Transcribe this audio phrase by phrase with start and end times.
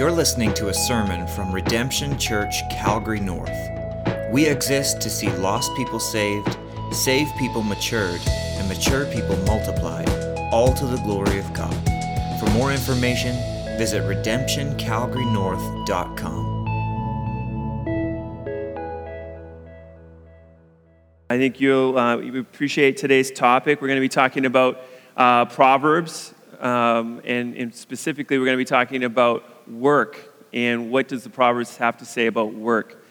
[0.00, 3.52] You're listening to a sermon from Redemption Church, Calgary North.
[4.32, 6.56] We exist to see lost people saved,
[6.90, 10.08] saved people matured, and mature people multiplied,
[10.52, 11.74] all to the glory of God.
[12.40, 13.36] For more information,
[13.76, 16.66] visit redemptioncalgarynorth.com.
[21.28, 23.82] I think you'll uh, appreciate today's topic.
[23.82, 24.80] We're going to be talking about
[25.14, 30.18] uh, Proverbs, um, and, and specifically, we're going to be talking about work
[30.52, 33.02] and what does the Proverbs have to say about work.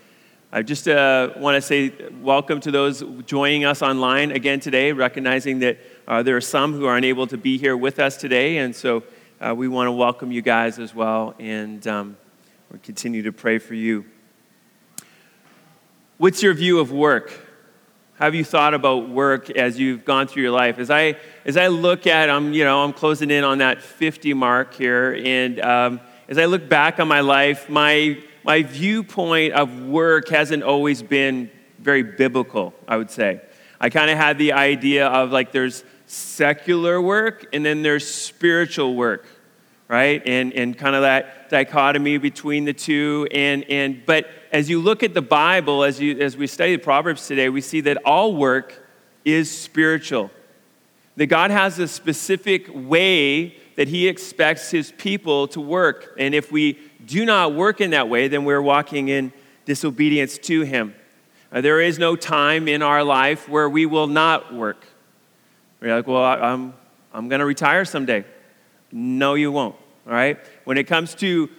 [0.51, 5.59] I just uh, want to say welcome to those joining us online again today, recognizing
[5.59, 5.77] that
[6.07, 9.03] uh, there are some who are unable to be here with us today, and so
[9.39, 12.17] uh, we want to welcome you guys as well, and um,
[12.71, 14.05] we'll continue to pray for you.
[16.17, 17.31] What's your view of work?
[18.19, 20.77] have you thought about work as you've gone through your life?
[20.77, 21.15] As I,
[21.45, 25.17] as I look at, I'm, you know, I'm closing in on that 50 mark here,
[25.23, 30.61] and um, as I look back on my life, my, my viewpoint of work hasn't
[30.61, 31.49] always been
[31.79, 33.41] very biblical, I would say.
[33.81, 38.93] I kind of had the idea of like there's secular work and then there's spiritual
[38.93, 39.25] work,
[39.87, 40.21] right?
[40.23, 43.27] And, and kind of that dichotomy between the two.
[43.31, 46.83] And, and, but as you look at the Bible, as, you, as we study the
[46.83, 48.79] Proverbs today, we see that all work
[49.25, 50.29] is spiritual.
[51.15, 56.13] That God has a specific way that He expects His people to work.
[56.17, 59.31] And if we do not work in that way, then we're walking in
[59.63, 60.93] disobedience to Him.
[61.49, 64.85] Uh, there is no time in our life where we will not work.
[65.79, 66.73] We're like, well, I'm,
[67.13, 68.25] I'm going to retire someday.
[68.91, 69.77] No, you won't.
[70.05, 70.37] All right?
[70.65, 71.49] When it comes to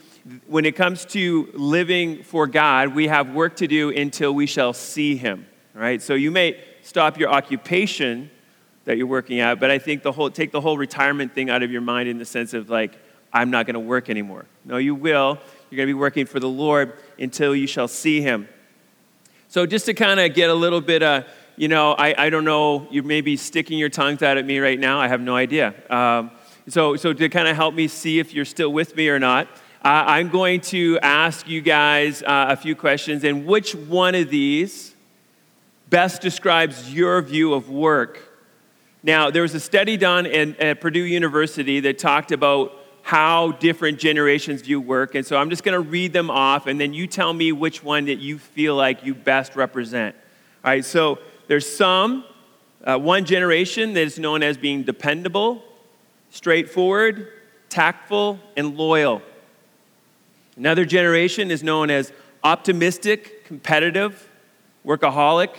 [0.46, 4.74] when it comes to living for God, we have work to do until we shall
[4.74, 5.46] see him.
[5.74, 6.02] All right?
[6.02, 8.30] So you may stop your occupation
[8.84, 11.62] that you're working at, but I think the whole take the whole retirement thing out
[11.62, 12.98] of your mind in the sense of like
[13.32, 14.46] I'm not going to work anymore.
[14.64, 15.38] No, you will.
[15.70, 18.48] You're going to be working for the Lord until you shall see him.
[19.48, 21.26] So just to kind of get a little bit of
[21.60, 24.60] you know, I, I don't know, you may be sticking your tongues out at me
[24.60, 24.98] right now.
[24.98, 25.74] I have no idea.
[25.90, 26.30] Um,
[26.68, 29.46] so, so to kind of help me see if you're still with me or not,
[29.84, 34.30] uh, I'm going to ask you guys uh, a few questions, and which one of
[34.30, 34.94] these
[35.90, 38.29] best describes your view of work?
[39.02, 42.72] Now, there was a study done in, at Purdue University that talked about
[43.02, 46.78] how different generations view work, and so I'm just going to read them off, and
[46.78, 50.14] then you tell me which one that you feel like you best represent.
[50.62, 52.24] All right, so there's some,
[52.84, 55.64] uh, one generation that is known as being dependable,
[56.28, 57.28] straightforward,
[57.70, 59.22] tactful, and loyal.
[60.56, 62.12] Another generation is known as
[62.44, 64.28] optimistic, competitive,
[64.84, 65.56] workaholic,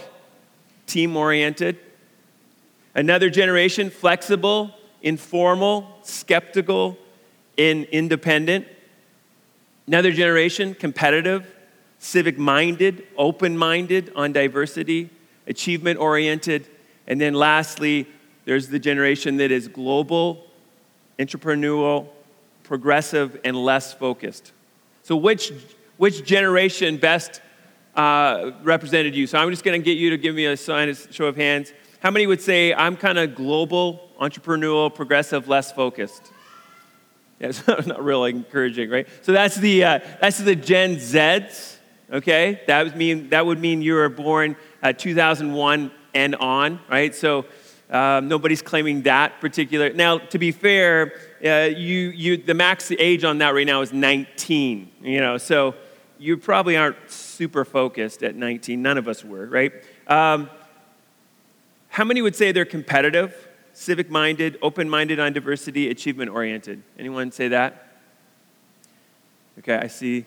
[0.85, 1.79] team oriented.
[2.93, 4.71] Another generation, flexible,
[5.01, 6.97] informal, skeptical,
[7.57, 8.67] and independent.
[9.87, 11.45] Another generation, competitive,
[11.99, 15.09] civic minded, open minded on diversity,
[15.47, 16.67] achievement oriented.
[17.07, 18.07] And then lastly,
[18.45, 20.45] there's the generation that is global,
[21.19, 22.07] entrepreneurial,
[22.63, 24.51] progressive, and less focused.
[25.03, 25.51] So, which,
[25.97, 27.41] which generation best
[27.95, 29.27] uh, represented you?
[29.27, 31.35] So, I'm just going to get you to give me a sign, a show of
[31.35, 31.73] hands.
[32.01, 36.31] How many would say I'm kind of global, entrepreneurial, progressive, less focused?
[37.39, 39.07] Yeah, not really encouraging, right?
[39.21, 41.77] So that's the uh, that's the Gen Zs.
[42.11, 47.13] Okay, that would mean that would mean you were born uh, 2001 and on, right?
[47.13, 47.45] So
[47.91, 49.93] um, nobody's claiming that particular.
[49.93, 51.13] Now, to be fair,
[51.45, 55.75] uh, you, you, the max age on that right now is 19, you know, so
[56.17, 58.81] you probably aren't super focused at 19.
[58.81, 59.73] None of us were, right?
[60.07, 60.49] Um,
[61.91, 66.81] how many would say they're competitive, civic minded, open minded on diversity, achievement oriented?
[66.97, 67.97] Anyone say that?
[69.59, 70.25] Okay, I see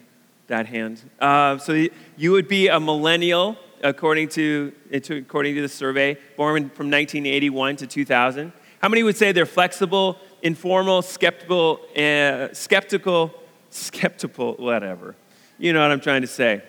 [0.49, 1.01] that hand.
[1.19, 1.87] Uh, so
[2.19, 7.87] you would be a millennial according to, according to the survey, born from 1981 to
[7.87, 8.53] 2000.
[8.83, 13.33] How many would say they're flexible, informal, skeptical, uh, skeptical,
[13.71, 15.17] skeptical, whatever?
[15.59, 16.63] You know what I'm trying to say.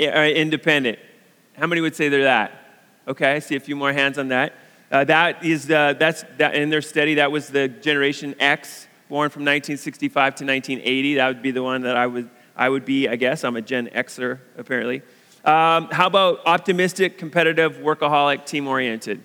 [0.00, 1.00] Uh, independent.
[1.54, 2.59] How many would say they're that?
[3.10, 4.52] Okay, I see a few more hands on that.
[4.88, 7.14] Uh, that is that's that in their study.
[7.14, 11.14] That was the generation X, born from 1965 to 1980.
[11.16, 13.08] That would be the one that I would I would be.
[13.08, 15.02] I guess I'm a Gen Xer apparently.
[15.44, 19.24] Um, how about optimistic, competitive, workaholic, team oriented?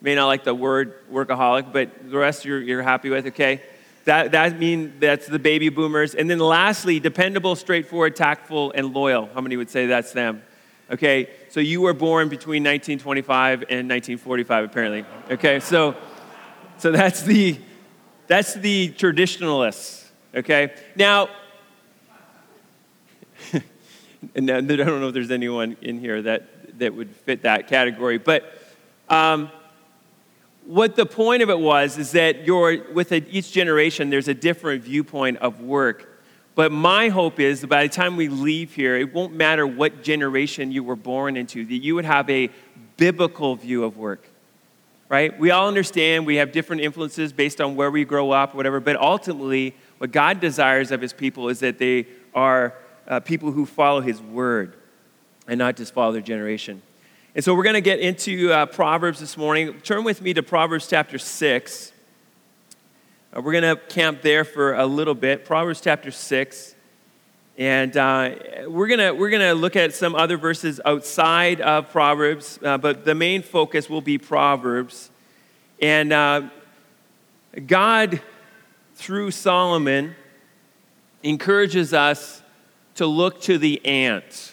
[0.00, 3.60] May not like the word workaholic, but the rest you're, you're happy with, okay?
[4.04, 6.14] That, that means that's the baby boomers.
[6.14, 9.30] And then lastly, dependable, straightforward, tactful, and loyal.
[9.32, 10.42] How many would say that's them?
[10.90, 15.04] Okay, so you were born between 1925 and 1945, apparently.
[15.30, 15.94] Okay, so,
[16.78, 17.60] so that's, the,
[18.26, 20.10] that's the traditionalists.
[20.34, 21.28] Okay, now
[24.34, 28.18] and I don't know if there's anyone in here that, that would fit that category.
[28.18, 28.52] But
[29.08, 29.48] um,
[30.66, 34.82] what the point of it was is that you're, with each generation, there's a different
[34.82, 36.13] viewpoint of work.
[36.54, 40.02] But my hope is that by the time we leave here, it won't matter what
[40.02, 42.50] generation you were born into, that you would have a
[42.96, 44.28] biblical view of work.
[45.08, 45.38] Right?
[45.38, 48.96] We all understand we have different influences based on where we grow up, whatever, but
[48.96, 52.74] ultimately, what God desires of his people is that they are
[53.06, 54.76] uh, people who follow his word
[55.46, 56.82] and not just follow their generation.
[57.34, 59.80] And so we're going to get into uh, Proverbs this morning.
[59.80, 61.92] Turn with me to Proverbs chapter 6.
[63.34, 65.44] Uh, we're going to camp there for a little bit.
[65.44, 66.74] Proverbs chapter 6.
[67.56, 68.34] And uh,
[68.66, 73.14] we're going we're gonna look at some other verses outside of Proverbs, uh, but the
[73.14, 75.08] main focus will be Proverbs.
[75.80, 76.48] And uh,
[77.64, 78.20] God,
[78.96, 80.16] through Solomon,
[81.22, 82.42] encourages us
[82.96, 84.52] to look to the ant.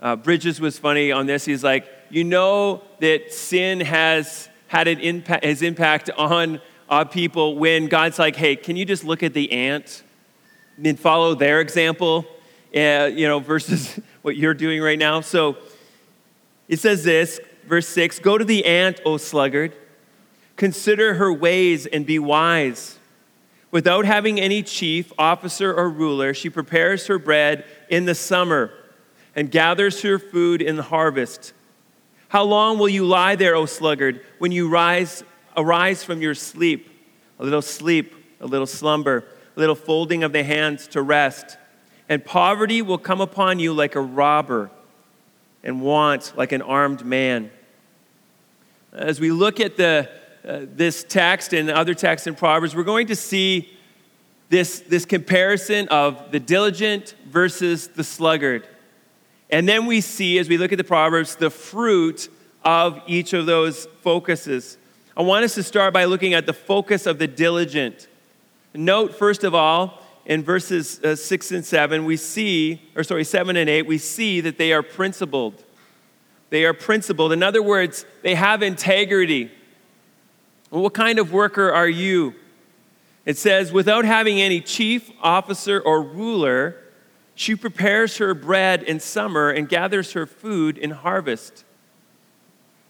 [0.00, 1.44] Uh, Bridges was funny on this.
[1.44, 7.56] He's like, you know that sin has had an impact, has impact on uh, people
[7.56, 10.02] when God's like, hey, can you just look at the ant
[10.82, 12.26] and follow their example,
[12.74, 15.20] uh, you know, versus what you're doing right now?
[15.20, 15.56] So
[16.68, 19.74] it says this, verse 6 Go to the ant, O sluggard,
[20.56, 22.98] consider her ways and be wise.
[23.70, 28.72] Without having any chief, officer, or ruler, she prepares her bread in the summer
[29.34, 31.52] and gathers her food in the harvest.
[32.28, 35.22] How long will you lie there, O sluggard, when you rise,
[35.56, 36.90] arise from your sleep?
[37.38, 39.24] A little sleep, a little slumber,
[39.56, 41.56] a little folding of the hands to rest.
[42.08, 44.70] And poverty will come upon you like a robber,
[45.64, 47.50] and want like an armed man.
[48.92, 50.08] As we look at the,
[50.46, 53.76] uh, this text and other texts in Proverbs, we're going to see
[54.48, 58.66] this, this comparison of the diligent versus the sluggard.
[59.50, 62.28] And then we see, as we look at the Proverbs, the fruit
[62.64, 64.78] of each of those focuses.
[65.16, 68.06] I want us to start by looking at the focus of the diligent.
[68.74, 73.56] Note, first of all, in verses uh, 6 and 7, we see, or sorry, 7
[73.56, 75.64] and 8, we see that they are principled.
[76.50, 77.32] They are principled.
[77.32, 79.50] In other words, they have integrity.
[80.70, 82.34] Well, what kind of worker are you?
[83.24, 86.76] It says, without having any chief, officer, or ruler,
[87.34, 91.64] she prepares her bread in summer and gathers her food in harvest.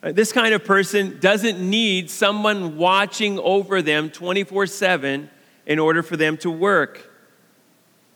[0.02, 5.30] Uh, this kind of person doesn't need someone watching over them 24 7
[5.66, 7.10] in order for them to work.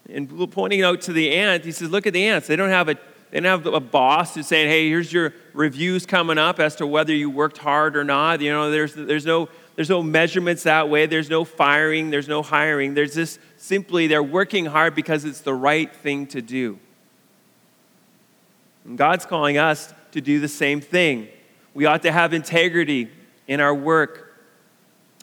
[0.08, 2.46] And pointing out to the ant, he says, Look at the ants.
[2.46, 2.96] They don't have a,
[3.30, 6.86] they don't have a boss who's saying, Hey, here's your reviews coming up as to
[6.86, 8.40] whether you worked hard or not.
[8.40, 11.06] You know, there's, there's, no, there's no measurements that way.
[11.06, 12.10] There's no firing.
[12.10, 12.94] There's no hiring.
[12.94, 16.78] There's this Simply, they're working hard because it's the right thing to do.
[18.86, 21.28] And God's calling us to do the same thing.
[21.74, 23.10] We ought to have integrity
[23.46, 24.34] in our work.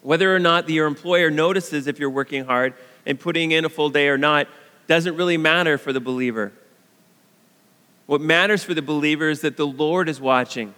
[0.02, 2.74] Whether or not your employer notices if you're working hard
[3.06, 4.48] and putting in a full day or not
[4.88, 6.52] doesn't really matter for the believer.
[8.06, 10.74] What matters for the believer is that the Lord is watching.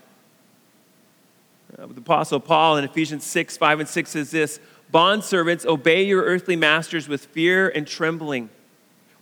[1.77, 4.59] Uh, the Apostle Paul in Ephesians 6 5 and 6 says this
[4.91, 8.49] Bondservants, obey your earthly masters with fear and trembling,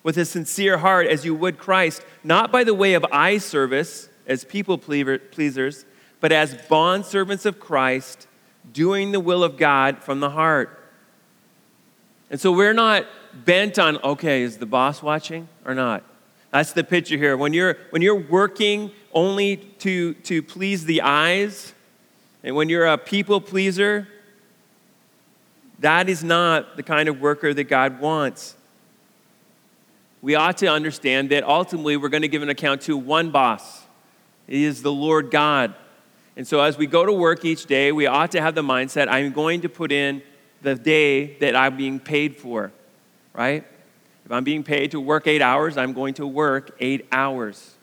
[0.03, 4.07] with a sincere heart as you would Christ, not by the way of eye service
[4.25, 5.85] as people pleasers,
[6.19, 8.27] but as bondservants of Christ,
[8.71, 10.79] doing the will of God from the heart.
[12.29, 16.03] And so we're not bent on, okay, is the boss watching or not?
[16.51, 17.37] That's the picture here.
[17.37, 21.73] When you're, when you're working only to, to please the eyes,
[22.43, 24.07] and when you're a people pleaser,
[25.79, 28.55] that is not the kind of worker that God wants.
[30.21, 33.83] We ought to understand that ultimately we're going to give an account to one boss.
[34.47, 35.75] He is the Lord God.
[36.37, 39.07] And so as we go to work each day, we ought to have the mindset
[39.09, 40.21] I'm going to put in
[40.61, 42.71] the day that I'm being paid for,
[43.33, 43.65] right?
[44.23, 47.75] If I'm being paid to work eight hours, I'm going to work eight hours.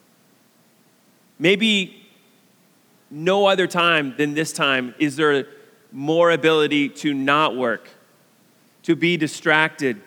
[1.37, 2.01] Maybe
[3.11, 5.47] no other time than this time is there
[5.91, 7.89] more ability to not work,
[8.83, 10.01] to be distracted.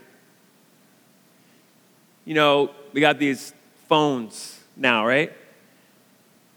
[2.25, 3.53] You know, we got these
[3.89, 5.35] phones now, right?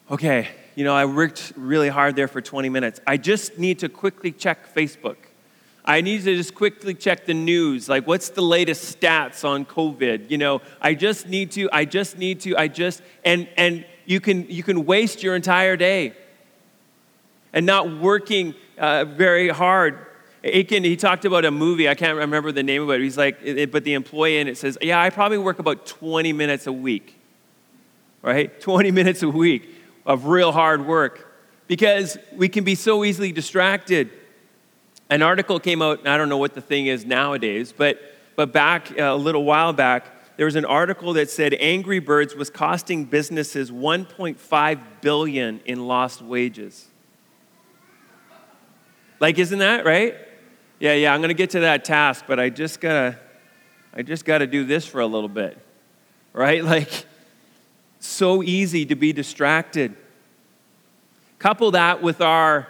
[0.10, 3.00] Okay, you know, I worked really hard there for 20 minutes.
[3.06, 5.18] I just need to quickly check Facebook.
[5.84, 7.90] I need to just quickly check the news.
[7.90, 10.30] Like, what's the latest stats on COVID?
[10.30, 14.22] You know, I just need to, I just need to, I just, and, and you
[14.22, 16.14] can, you can waste your entire day
[17.52, 20.06] and not working uh, very hard.
[20.44, 21.90] Akin, he talked about a movie.
[21.90, 23.02] I can't remember the name of it.
[23.02, 23.40] He's like,
[23.72, 27.20] but the employee in it says, Yeah, I probably work about 20 minutes a week,
[28.22, 28.60] right?
[28.62, 29.71] 20 minutes a week
[30.06, 31.32] of real hard work
[31.68, 34.10] because we can be so easily distracted.
[35.10, 38.00] An article came out, I don't know what the thing is nowadays, but,
[38.36, 42.36] but back uh, a little while back, there was an article that said Angry Birds
[42.36, 46.88] was costing businesses 1.5 billion in lost wages.
[49.20, 50.16] Like, isn't that right?
[50.80, 53.20] Yeah, yeah, I'm gonna get to that task, but I just gotta,
[53.94, 55.58] I just gotta do this for a little bit.
[56.34, 56.64] Right?
[56.72, 57.06] Like,
[58.02, 59.96] so easy to be distracted.
[61.40, 62.68] Couple that with our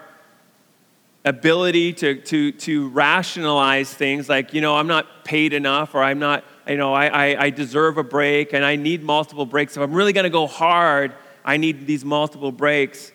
[1.24, 6.20] ability to, to, to rationalize things like, you know, I'm not paid enough or I'm
[6.20, 9.78] not, you know, I, I, I deserve a break and I need multiple breaks.
[9.78, 11.14] If I'm really going to go hard,
[11.46, 13.12] I need these multiple breaks.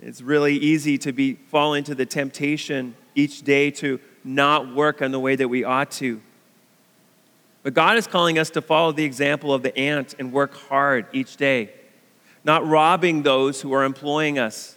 [0.00, 5.10] It's really easy to be fall into the temptation each day to not work in
[5.12, 6.20] the way that we ought to.
[7.66, 11.06] But God is calling us to follow the example of the ant and work hard
[11.12, 11.70] each day,
[12.44, 14.76] not robbing those who are employing us.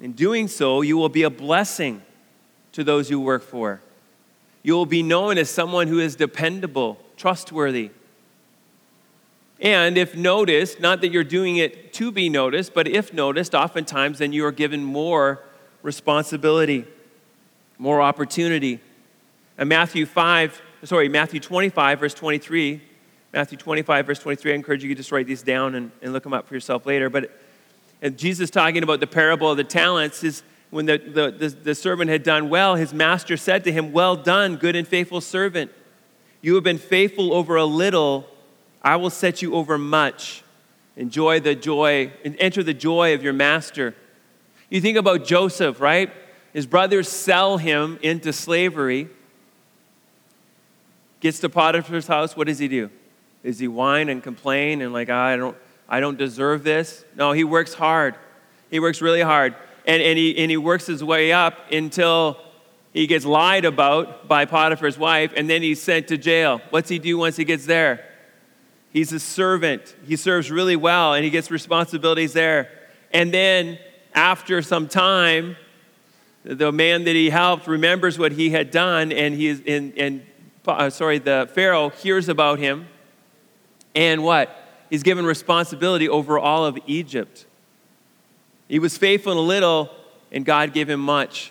[0.00, 2.02] In doing so, you will be a blessing
[2.72, 3.80] to those you work for.
[4.64, 7.92] You will be known as someone who is dependable, trustworthy.
[9.60, 14.18] And if noticed, not that you're doing it to be noticed, but if noticed, oftentimes
[14.18, 15.40] then you are given more
[15.82, 16.84] responsibility,
[17.78, 18.80] more opportunity.
[19.56, 22.80] And Matthew 5, sorry, Matthew 25, verse 23,
[23.32, 26.22] Matthew 25, verse 23, I encourage you to just write these down and, and look
[26.22, 27.08] them up for yourself later.
[27.08, 27.30] But
[28.02, 31.74] and Jesus talking about the parable of the talents is when the, the, the, the,
[31.74, 35.70] servant had done well, his master said to him, Well done, good and faithful servant.
[36.40, 38.26] You have been faithful over a little,
[38.82, 40.42] I will set you over much.
[40.96, 43.94] Enjoy the joy, and enter the joy of your master.
[44.68, 46.10] You think about Joseph, right?
[46.52, 49.08] His brothers sell him into slavery.
[51.22, 52.90] Gets to Potiphar's house, what does he do?
[53.44, 55.56] Does he whine and complain and like, I don't,
[55.88, 57.04] I don't deserve this.
[57.14, 58.16] No, he works hard.
[58.72, 59.54] He works really hard.
[59.86, 62.38] And, and, he, and he works his way up until
[62.92, 66.60] he gets lied about by Potiphar's wife, and then he's sent to jail.
[66.70, 68.04] What's he do once he gets there?
[68.92, 69.94] He's a servant.
[70.04, 72.68] He serves really well, and he gets responsibilities there.
[73.12, 73.78] And then,
[74.12, 75.54] after some time,
[76.42, 80.26] the man that he helped remembers what he had done, and he is in, and
[80.66, 82.86] uh, sorry, the Pharaoh hears about him,
[83.94, 84.58] and what?
[84.92, 87.46] he's given responsibility over all of Egypt.
[88.68, 89.88] He was faithful in a little,
[90.30, 91.50] and God gave him much.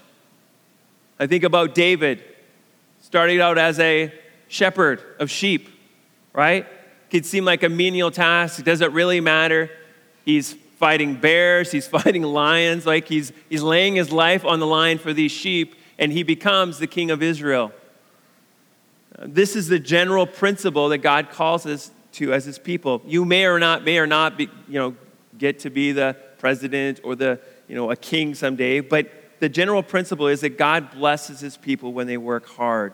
[1.20, 2.24] I think about David,
[3.01, 4.13] starting out as a
[4.48, 5.70] shepherd of sheep,
[6.34, 6.68] right?
[7.10, 8.60] Could seem like a menial task.
[8.60, 9.72] It doesn't really matter.
[10.24, 15.00] He's fighting bears, he's fighting lions, like he's, he's laying his life on the line
[15.00, 17.72] for these sheep, and he becomes the king of Israel.
[19.25, 23.01] This is the general principle that God calls us to as his people.
[23.06, 24.96] You may or not, may or not be, you know,
[25.38, 29.82] get to be the president or the, you know, a king someday, but the general
[29.82, 32.94] principle is that God blesses his people when they work hard.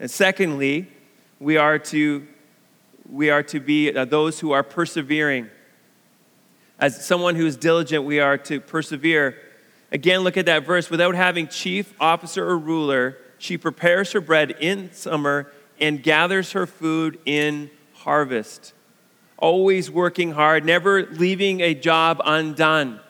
[0.00, 0.88] And secondly,
[1.40, 2.26] we are to,
[3.10, 5.48] we are to be uh, those who are persevering.
[6.78, 9.36] As someone who is diligent, we are to persevere.
[9.90, 10.90] Again, look at that verse.
[10.90, 16.66] Without having chief, officer, or ruler, she prepares her bread in summer and gathers her
[16.66, 18.72] food in harvest.
[19.36, 23.00] Always working hard, never leaving a job undone.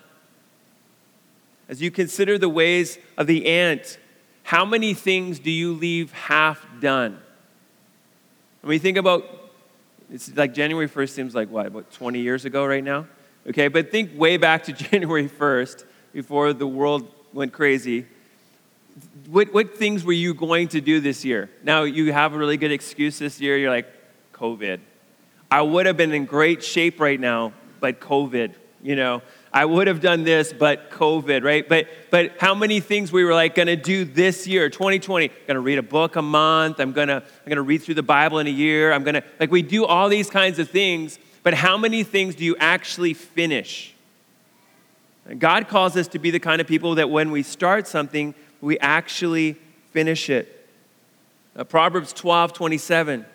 [1.68, 3.98] As you consider the ways of the ant,
[4.42, 7.18] how many things do you leave half done?
[8.60, 9.24] When we think about,
[10.10, 13.06] it's like January 1st seems like what, about 20 years ago right now?
[13.46, 18.06] Okay, but think way back to January 1st, before the world went crazy
[19.28, 21.50] what, what things were you going to do this year?
[21.62, 23.58] Now, you have a really good excuse this year.
[23.58, 23.86] You're like,
[24.32, 24.80] COVID.
[25.50, 29.22] I would have been in great shape right now, but COVID, you know.
[29.52, 31.66] I would have done this, but COVID, right?
[31.66, 35.30] But but how many things we were like gonna do this year, 2020?
[35.46, 36.78] Gonna read a book a month.
[36.78, 38.92] I'm gonna I'm gonna read through the Bible in a year.
[38.92, 42.44] I'm gonna like we do all these kinds of things, but how many things do
[42.44, 43.94] you actually finish?
[45.38, 48.78] God calls us to be the kind of people that when we start something, we
[48.78, 49.56] actually
[49.90, 50.68] finish it.
[51.56, 53.26] Uh, Proverbs 12 27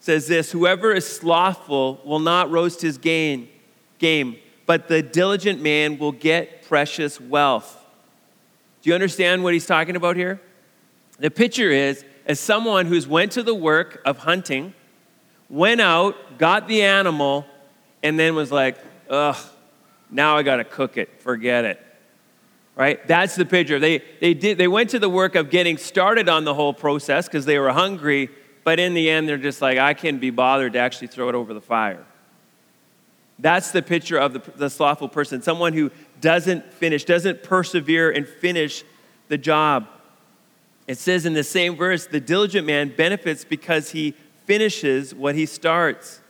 [0.00, 3.48] says this Whoever is slothful will not roast his gain,
[3.98, 4.36] game,
[4.66, 7.76] but the diligent man will get precious wealth.
[8.82, 10.40] Do you understand what he's talking about here?
[11.18, 14.72] The picture is as someone who's went to the work of hunting,
[15.48, 17.44] went out, got the animal,
[18.02, 18.78] and then was like,
[19.10, 19.36] ugh,
[20.10, 21.84] now I gotta cook it, forget it.
[22.76, 23.06] Right?
[23.06, 23.78] That's the picture.
[23.78, 27.26] They, they, did, they went to the work of getting started on the whole process
[27.26, 28.30] because they were hungry,
[28.64, 31.34] but in the end, they're just like, I can't be bothered to actually throw it
[31.34, 32.04] over the fire.
[33.38, 38.28] That's the picture of the, the slothful person someone who doesn't finish, doesn't persevere and
[38.28, 38.84] finish
[39.28, 39.88] the job.
[40.86, 45.46] It says in the same verse, the diligent man benefits because he finishes what he
[45.46, 46.20] starts.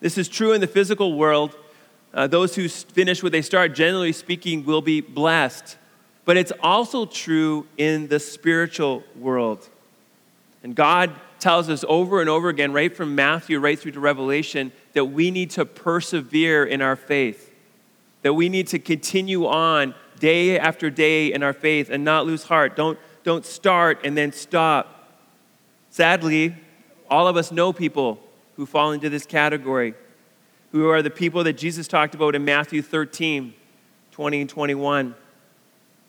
[0.00, 1.56] This is true in the physical world.
[2.14, 5.76] Uh, those who finish what they start, generally speaking, will be blessed.
[6.24, 9.68] But it's also true in the spiritual world.
[10.62, 14.72] And God tells us over and over again, right from Matthew right through to Revelation,
[14.94, 17.52] that we need to persevere in our faith,
[18.22, 22.44] that we need to continue on day after day in our faith and not lose
[22.44, 22.76] heart.
[22.76, 25.10] Don't, don't start and then stop.
[25.90, 26.54] Sadly,
[27.10, 28.18] all of us know people
[28.56, 29.94] who fall into this category,
[30.74, 33.54] who are the people that Jesus talked about in Matthew 13,
[34.10, 35.14] 20 and 21.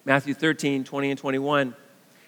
[0.05, 1.75] Matthew 13, 20 and 21.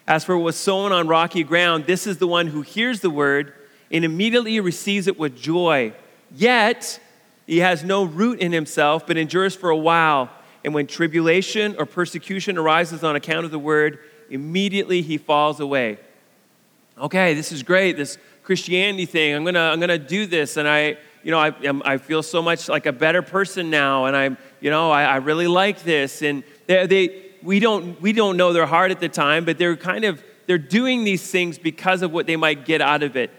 [0.06, 3.10] As for what was sown on rocky ground, this is the one who hears the
[3.10, 3.54] word
[3.90, 5.92] and immediately receives it with joy.
[6.32, 7.00] Yet,
[7.44, 10.30] he has no root in himself, but endures for a while.
[10.64, 13.98] And when tribulation or persecution arises on account of the word,
[14.30, 15.98] immediately he falls away.
[16.98, 19.34] Okay, this is great, this Christianity thing.
[19.34, 22.42] I'm gonna, I'm gonna do this, and I, you know, I, um, I feel so
[22.42, 26.22] much like a better person now, and I'm, you know, I, I really like this.
[26.22, 29.76] And they, they, we don't, we don't know their heart at the time, but they're
[29.76, 33.30] kind of, they're doing these things because of what they might get out of it.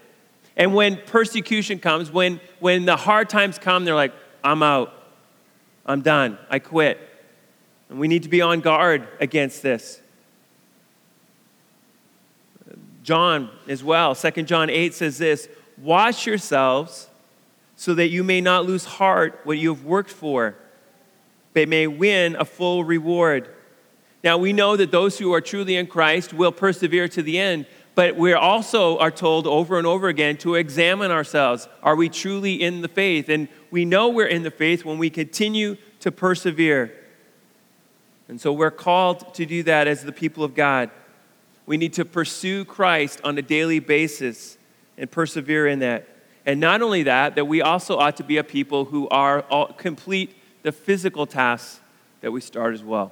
[0.56, 4.94] And when persecution comes, when, when the hard times come, they're like, I'm out.
[5.86, 6.38] I'm done.
[6.50, 7.00] I quit.
[7.90, 10.02] And we need to be on guard against this.
[13.04, 17.09] John as well, 2 John 8 says this Wash yourselves
[17.80, 20.54] so that you may not lose heart what you have worked for,
[21.54, 23.48] but may win a full reward.
[24.22, 27.68] Now we know that those who are truly in Christ will persevere to the end,
[27.96, 31.70] but we also are told over and over again to examine ourselves.
[31.82, 33.30] Are we truly in the faith?
[33.30, 36.94] And we know we're in the faith when we continue to persevere.
[38.28, 40.92] And so we're called to do that as the people of God.
[41.66, 44.58] We need to pursue Christ on a daily basis
[44.98, 46.19] and persevere in that.
[46.50, 50.36] And not only that, that we also ought to be a people who are complete
[50.64, 51.80] the physical tasks
[52.22, 53.12] that we start as well.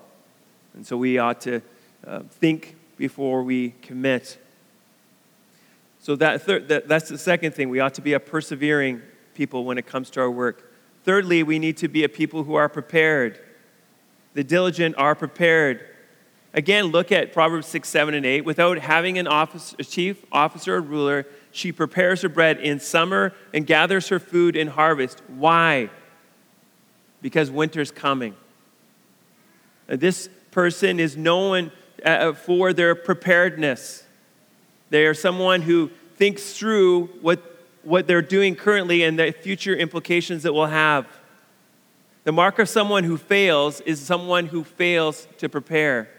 [0.73, 1.61] And so we ought to
[2.07, 4.39] uh, think before we commit.
[5.99, 7.69] So that, thir- that, that's the second thing.
[7.69, 9.03] We ought to be a persevering
[9.35, 10.73] people when it comes to our work.
[11.03, 13.39] Thirdly, we need to be a people who are prepared.
[14.33, 15.85] The diligent are prepared.
[16.55, 18.45] Again, look at Proverbs 6, 7, and 8.
[18.45, 23.33] Without having an office, a chief officer or ruler, she prepares her bread in summer
[23.51, 25.21] and gathers her food in harvest.
[25.27, 25.89] Why?
[27.21, 28.35] Because winter's coming.
[29.87, 31.71] This person is known
[32.05, 34.03] uh, for their preparedness.
[34.91, 37.41] They are someone who thinks through what,
[37.81, 41.07] what they're doing currently and the future implications it will have.
[42.23, 46.09] The mark of someone who fails is someone who fails to prepare.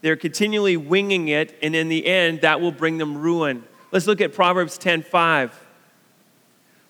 [0.00, 3.64] They're continually winging it, and in the end, that will bring them ruin.
[3.92, 5.52] Let's look at Proverbs 10:5.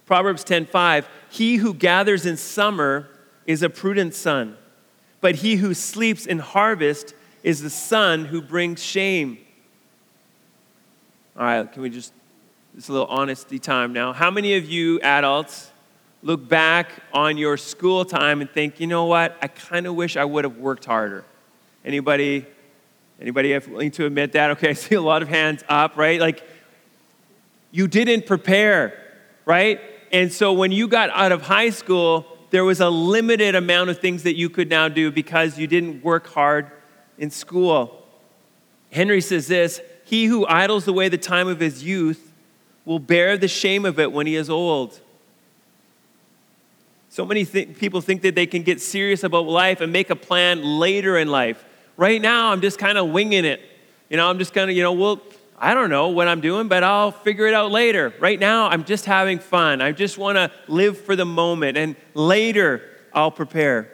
[0.06, 1.06] Proverbs 10:5.
[1.30, 3.08] He who gathers in summer
[3.46, 4.56] is a prudent son,
[5.20, 9.38] but he who sleeps in harvest is the son who brings shame.
[11.36, 12.12] All right, can we just,
[12.76, 14.12] it's a little honesty time now.
[14.12, 15.70] How many of you adults
[16.22, 20.16] look back on your school time and think, you know what, I kind of wish
[20.16, 21.24] I would have worked harder?
[21.82, 22.44] Anybody,
[23.20, 24.50] anybody willing to admit that?
[24.50, 26.20] Okay, I see a lot of hands up, right?
[26.20, 26.44] Like,
[27.70, 28.98] you didn't prepare,
[29.44, 29.80] right?
[30.12, 33.98] And so when you got out of high school, there was a limited amount of
[33.98, 36.70] things that you could now do because you didn't work hard
[37.18, 38.04] in school.
[38.90, 42.33] Henry says this he who idles away the time of his youth
[42.85, 45.00] will bear the shame of it when he is old.
[47.11, 50.16] So many th- people think that they can get serious about life and make a
[50.16, 51.64] plan later in life.
[51.96, 53.61] Right now, I'm just kind of winging it.
[54.09, 55.20] You know, I'm just kind of, you know, well,
[55.62, 58.14] I don't know what I'm doing, but I'll figure it out later.
[58.18, 59.83] Right now, I'm just having fun.
[59.83, 63.92] I just want to live for the moment, and later, I'll prepare.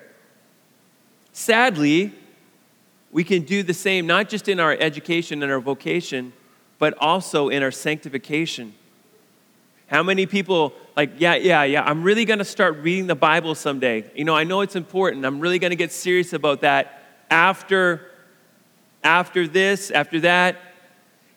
[1.33, 2.15] Sadly,
[3.11, 6.33] we can do the same, not just in our education and our vocation,
[6.79, 8.73] but also in our sanctification.
[9.89, 13.57] How many people, like, yeah, yeah, yeah, I'm really going to start reading the Bible
[13.57, 14.09] someday.
[14.15, 15.25] You know, I know it's important.
[15.25, 18.09] I'm really going to get serious about that after,
[19.03, 20.59] after this, after that.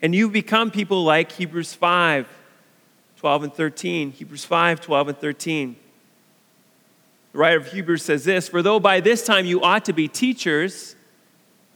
[0.01, 2.27] And you become people like Hebrews 5,
[3.17, 4.11] 12 and 13.
[4.11, 5.75] Hebrews 5, 12 and 13.
[7.31, 10.07] The writer of Hebrews says this For though by this time you ought to be
[10.07, 10.95] teachers,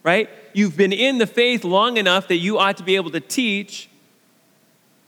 [0.03, 0.29] right?
[0.53, 3.89] You've been in the faith long enough that you ought to be able to teach.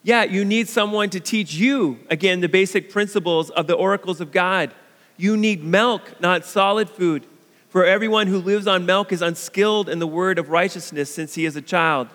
[0.04, 4.32] Yeah, you need someone to teach you, again, the basic principles of the oracles of
[4.32, 4.72] God.
[5.18, 7.26] You need milk, not solid food.
[7.70, 11.46] For everyone who lives on milk is unskilled in the word of righteousness since he
[11.46, 12.08] is a child.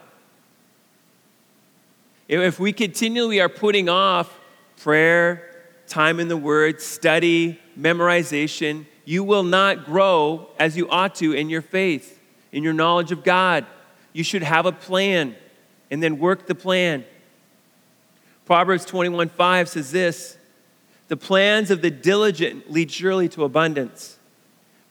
[2.31, 4.39] If we continually are putting off
[4.77, 5.51] prayer,
[5.89, 11.51] time in the Word, study, memorization, you will not grow as you ought to in
[11.51, 12.21] your faith,
[12.53, 13.67] in your knowledge of God.
[14.13, 15.35] You should have a plan
[15.91, 17.05] and then work the plan.
[18.47, 20.37] Proverbs 21:5 says this
[21.09, 24.21] The plans of the diligent lead surely to abundance,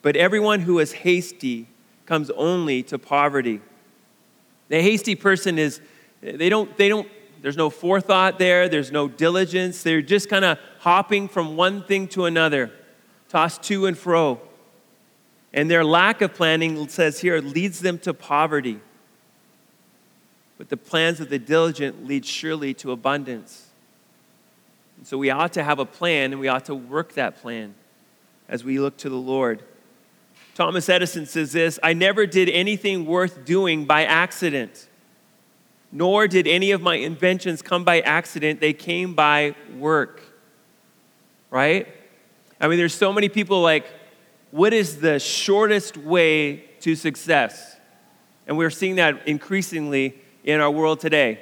[0.01, 1.67] but everyone who is hasty
[2.05, 3.61] comes only to poverty.
[4.67, 5.79] The hasty person is,
[6.21, 7.07] they don't, they don't
[7.41, 9.83] there's no forethought there, there's no diligence.
[9.83, 12.71] They're just kind of hopping from one thing to another,
[13.29, 14.41] tossed to and fro.
[15.53, 18.79] And their lack of planning, says here, leads them to poverty.
[20.57, 23.67] But the plans of the diligent lead surely to abundance.
[24.97, 27.73] And so we ought to have a plan and we ought to work that plan
[28.49, 29.63] as we look to the Lord.
[30.55, 34.88] Thomas Edison says this I never did anything worth doing by accident
[35.91, 40.21] nor did any of my inventions come by accident, they came by work.
[41.49, 41.87] Right?
[42.61, 43.85] I mean, there's so many people like,
[44.51, 47.77] what is the shortest way to success?
[48.47, 51.39] And we're seeing that increasingly in our world today.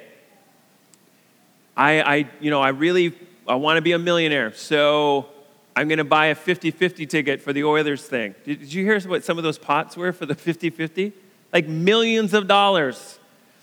[1.76, 3.14] I, I you know, I really
[3.46, 5.26] I want to be a millionaire, so
[5.74, 8.34] I'm going to buy a 50-50 ticket for the Oilers thing.
[8.44, 11.12] Did, did you hear what some of those pots were for the 50-50?
[11.52, 13.18] Like millions of dollars,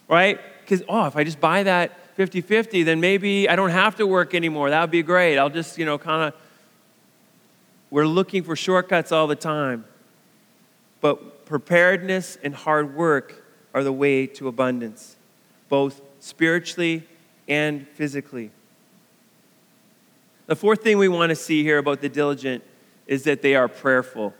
[0.08, 0.40] right?
[0.66, 4.08] Because, oh, if I just buy that 50 50, then maybe I don't have to
[4.08, 4.70] work anymore.
[4.70, 5.38] That would be great.
[5.38, 6.42] I'll just, you know, kind of.
[7.92, 9.86] We're looking for shortcuts all the time.
[11.02, 15.16] But preparedness and hard work are the way to abundance,
[15.70, 17.04] both spiritually
[17.48, 18.52] and physically.
[20.48, 22.64] The fourth thing we want to see here about the diligent
[23.08, 24.34] is that they are prayerful.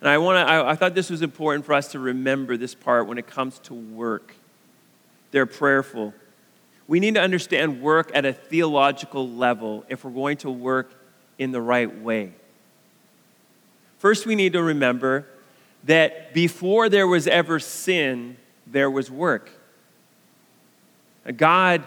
[0.00, 2.74] And I, want to, I, I thought this was important for us to remember this
[2.74, 4.34] part when it comes to work
[5.36, 6.14] they're prayerful.
[6.88, 10.98] We need to understand work at a theological level if we're going to work
[11.38, 12.32] in the right way.
[13.98, 15.26] First, we need to remember
[15.84, 19.50] that before there was ever sin, there was work.
[21.36, 21.84] God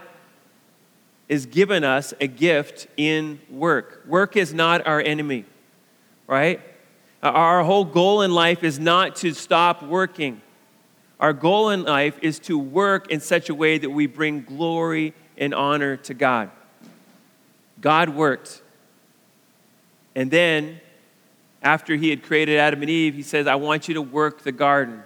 [1.28, 4.04] has given us a gift in work.
[4.06, 5.46] Work is not our enemy,
[6.28, 6.62] right?
[7.24, 10.40] Our whole goal in life is not to stop working.
[11.20, 15.14] Our goal in life is to work in such a way that we bring glory
[15.38, 16.50] and honor to God.
[17.82, 18.62] God worked.
[20.16, 20.80] And then,
[21.62, 24.52] after he had created Adam and Eve, he says, I want you to work the
[24.52, 25.04] garden.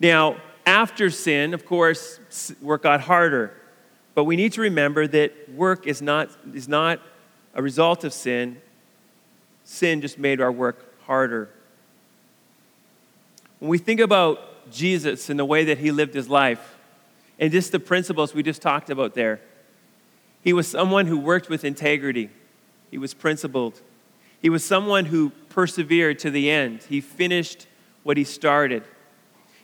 [0.00, 2.18] Now, after sin, of course,
[2.62, 3.54] work got harder.
[4.14, 7.00] But we need to remember that work is not, is not
[7.54, 8.60] a result of sin.
[9.64, 11.50] Sin just made our work harder.
[13.58, 16.76] When we think about Jesus and the way that he lived his life,
[17.38, 19.40] and just the principles we just talked about there,
[20.42, 22.30] he was someone who worked with integrity,
[22.90, 23.80] he was principled,
[24.40, 27.66] he was someone who persevered to the end, he finished
[28.02, 28.84] what he started.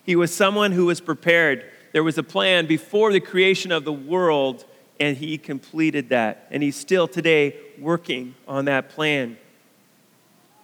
[0.03, 1.71] He was someone who was prepared.
[1.93, 4.65] There was a plan before the creation of the world,
[4.99, 6.49] and he completed that.
[6.51, 9.37] And he's still today working on that plan.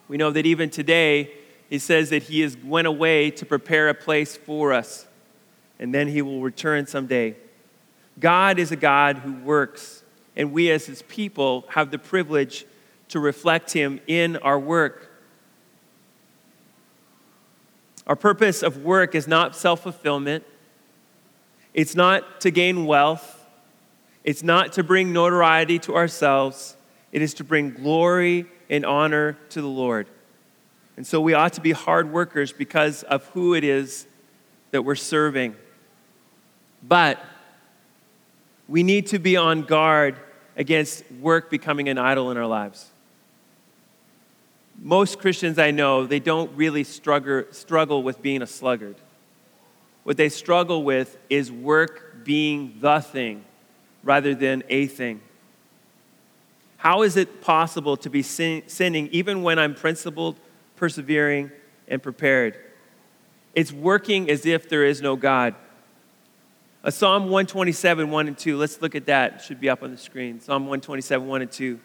[0.08, 1.30] We know that even today,
[1.68, 5.06] he says that he has went away to prepare a place for us
[5.78, 7.36] and then he will return someday.
[8.18, 10.02] God is a god who works
[10.36, 12.66] and we as his people have the privilege
[13.08, 15.10] to reflect him in our work.
[18.06, 20.44] Our purpose of work is not self-fulfillment.
[21.74, 23.44] It's not to gain wealth.
[24.22, 26.76] It's not to bring notoriety to ourselves.
[27.12, 30.08] It is to bring glory and honor to the lord
[30.96, 34.06] and so we ought to be hard workers because of who it is
[34.70, 35.54] that we're serving.
[36.82, 37.22] But
[38.68, 40.16] we need to be on guard
[40.56, 42.90] against work becoming an idol in our lives.
[44.80, 48.96] Most Christians I know, they don't really struggle, struggle with being a sluggard.
[50.04, 53.44] What they struggle with is work being the thing
[54.02, 55.20] rather than a thing.
[56.78, 60.38] How is it possible to be sin- sinning even when I'm principled
[60.76, 61.50] persevering,
[61.88, 62.56] and prepared.
[63.54, 65.54] It's working as if there is no God.
[66.82, 68.56] A Psalm 127, 1 and 2.
[68.56, 69.34] Let's look at that.
[69.34, 70.40] It should be up on the screen.
[70.40, 71.80] Psalm 127, 1 and 2.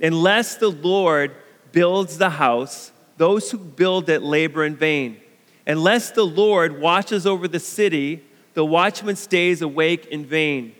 [0.00, 1.34] Unless the Lord
[1.72, 5.20] builds the house, those who build it labor in vain.
[5.66, 8.24] Unless the Lord watches over the city,
[8.54, 10.74] the watchman stays awake in vain.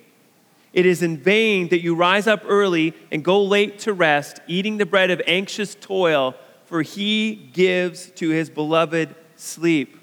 [0.73, 4.77] It is in vain that you rise up early and go late to rest, eating
[4.77, 6.35] the bread of anxious toil,
[6.67, 9.99] for he gives to his beloved sleep.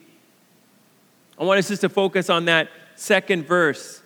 [1.40, 4.02] I want us just to focus on that second verse.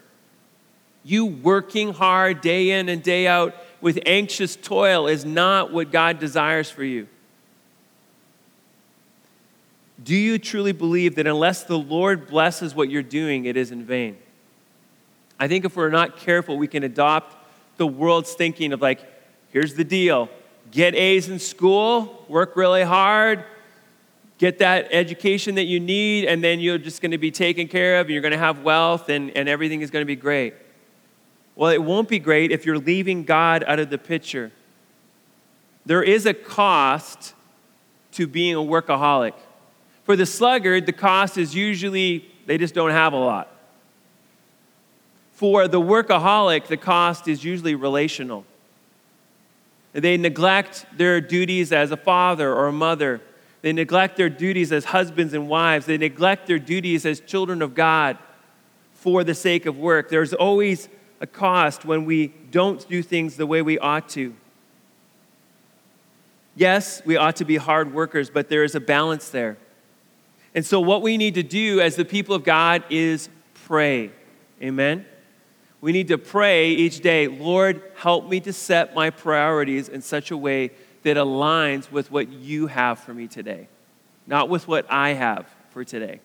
[1.03, 6.17] You working hard day in and day out with anxious toil is not what God
[6.19, 7.07] desires for you.
[10.03, 13.85] Do you truly believe that unless the Lord blesses what you're doing, it is in
[13.85, 14.17] vain?
[15.39, 17.35] I think if we're not careful, we can adopt
[17.77, 19.01] the world's thinking of like,
[19.49, 20.29] here's the deal
[20.71, 23.43] get A's in school, work really hard,
[24.37, 27.99] get that education that you need, and then you're just going to be taken care
[27.99, 30.53] of, and you're going to have wealth, and, and everything is going to be great.
[31.55, 34.51] Well, it won't be great if you're leaving God out of the picture.
[35.85, 37.33] There is a cost
[38.13, 39.33] to being a workaholic.
[40.03, 43.51] For the sluggard, the cost is usually they just don't have a lot.
[45.33, 48.45] For the workaholic, the cost is usually relational.
[49.95, 53.21] They neglect their duties as a father or a mother.
[53.61, 55.85] They neglect their duties as husbands and wives.
[55.85, 58.17] They neglect their duties as children of God
[58.93, 60.09] for the sake of work.
[60.09, 60.89] There's always
[61.21, 64.35] a cost when we don't do things the way we ought to.
[66.57, 69.57] Yes, we ought to be hard workers, but there is a balance there.
[70.53, 73.29] And so, what we need to do as the people of God is
[73.65, 74.11] pray.
[74.61, 75.05] Amen?
[75.81, 80.31] We need to pray each day, Lord, help me to set my priorities in such
[80.31, 80.71] a way
[81.03, 83.67] that aligns with what you have for me today,
[84.25, 86.21] not with what I have for today.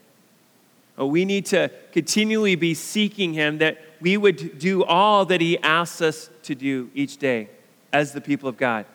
[0.98, 5.58] Uh, we need to continually be seeking Him that we would do all that He
[5.58, 7.48] asks us to do each day
[7.92, 8.86] as the people of God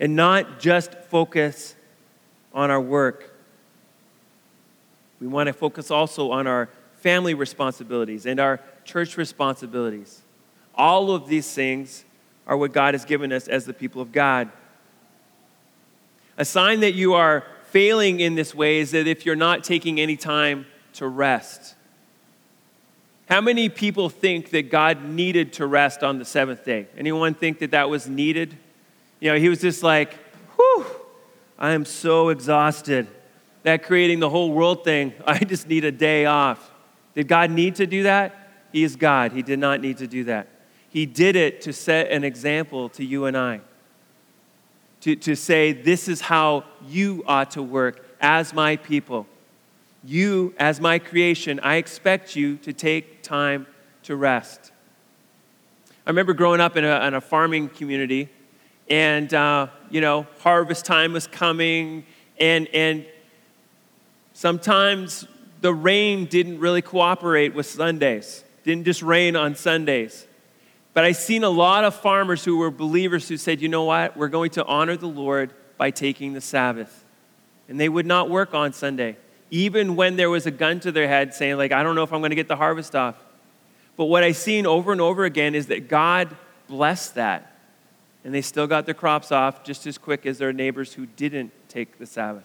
[0.00, 1.76] and not just focus
[2.52, 3.32] on our work
[5.22, 10.22] we want to focus also on our family responsibilities and our church responsibilities.
[10.74, 12.04] All of these things
[12.46, 14.50] are what God has given us as the people of God.
[16.36, 20.00] A sign that you are failing in this way is that if you're not taking
[20.00, 21.74] any time to rest.
[23.28, 26.88] How many people think that God needed to rest on the seventh day?
[26.98, 28.56] Anyone think that that was needed?
[29.20, 30.14] You know, he was just like,
[30.56, 30.84] whew,
[31.58, 33.06] I am so exhausted
[33.62, 36.70] that creating the whole world thing, I just need a day off.
[37.14, 38.41] Did God need to do that?
[38.72, 39.32] He is God.
[39.32, 40.48] He did not need to do that.
[40.88, 43.60] He did it to set an example to you and I.
[45.02, 49.26] To, to say, this is how you ought to work as my people.
[50.04, 53.66] You, as my creation, I expect you to take time
[54.04, 54.72] to rest.
[56.06, 58.28] I remember growing up in a, in a farming community,
[58.88, 62.04] and, uh, you know, harvest time was coming,
[62.38, 63.06] and, and
[64.34, 65.26] Sometimes
[65.60, 70.26] the rain didn't really cooperate with Sundays, didn't just rain on Sundays.
[70.94, 74.16] But I've seen a lot of farmers who were believers who said, you know what,
[74.16, 77.04] we're going to honor the Lord by taking the Sabbath.
[77.68, 79.16] And they would not work on Sunday,
[79.50, 82.12] even when there was a gun to their head saying, like, I don't know if
[82.12, 83.16] I'm going to get the harvest off.
[83.96, 86.36] But what I've seen over and over again is that God
[86.68, 87.48] blessed that.
[88.24, 91.52] And they still got their crops off just as quick as their neighbors who didn't
[91.68, 92.44] take the Sabbath.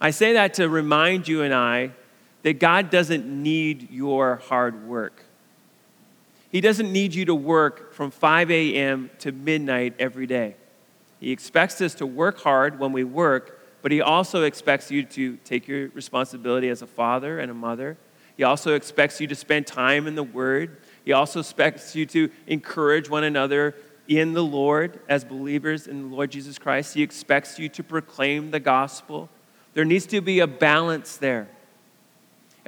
[0.00, 1.90] I say that to remind you and I
[2.48, 5.22] that God doesn't need your hard work.
[6.50, 9.10] He doesn't need you to work from 5 a.m.
[9.18, 10.56] to midnight every day.
[11.20, 15.36] He expects us to work hard when we work, but He also expects you to
[15.44, 17.98] take your responsibility as a father and a mother.
[18.38, 20.78] He also expects you to spend time in the Word.
[21.04, 23.74] He also expects you to encourage one another
[24.08, 26.94] in the Lord as believers in the Lord Jesus Christ.
[26.94, 29.28] He expects you to proclaim the gospel.
[29.74, 31.50] There needs to be a balance there.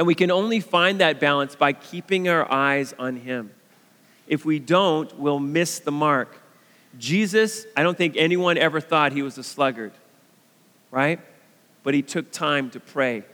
[0.00, 3.50] And we can only find that balance by keeping our eyes on Him.
[4.26, 6.40] If we don't, we'll miss the mark.
[6.98, 9.92] Jesus, I don't think anyone ever thought he was a sluggard,
[10.90, 11.20] right?
[11.82, 13.24] But he took time to pray.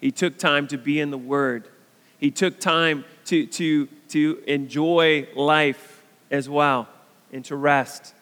[0.00, 1.68] He took time to be in the Word.
[2.18, 6.88] He took time to, to, to enjoy life as well
[7.32, 8.14] and to rest.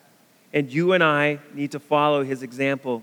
[0.52, 3.02] And you and I need to follow his example.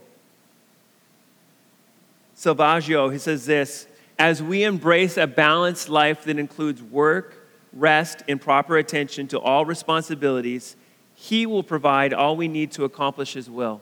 [2.38, 8.40] Salvaggio, he says this As we embrace a balanced life that includes work, rest, and
[8.40, 10.76] proper attention to all responsibilities,
[11.14, 13.82] he will provide all we need to accomplish his will.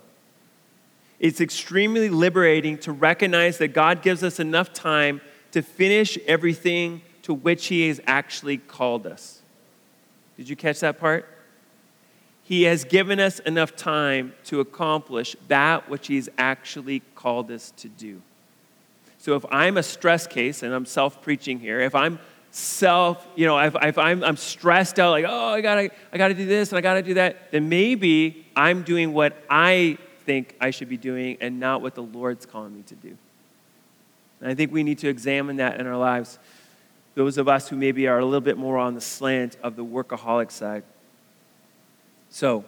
[1.19, 7.33] It's extremely liberating to recognize that God gives us enough time to finish everything to
[7.33, 9.41] which he has actually called us.
[10.37, 11.27] Did you catch that part?
[12.43, 17.87] He has given us enough time to accomplish that which He's actually called us to
[17.87, 18.21] do.
[19.23, 22.19] So if I'm a stress case, and I'm self preaching here, if I'm
[22.51, 26.33] self, you know, if, if I'm, I'm stressed out, like, oh, I gotta, I gotta
[26.33, 30.71] do this and I gotta do that, then maybe I'm doing what I think I
[30.71, 33.17] should be doing and not what the Lord's calling me to do.
[34.41, 36.37] And I think we need to examine that in our lives.
[37.15, 39.85] Those of us who maybe are a little bit more on the slant of the
[39.85, 40.83] workaholic side.
[42.29, 42.65] So,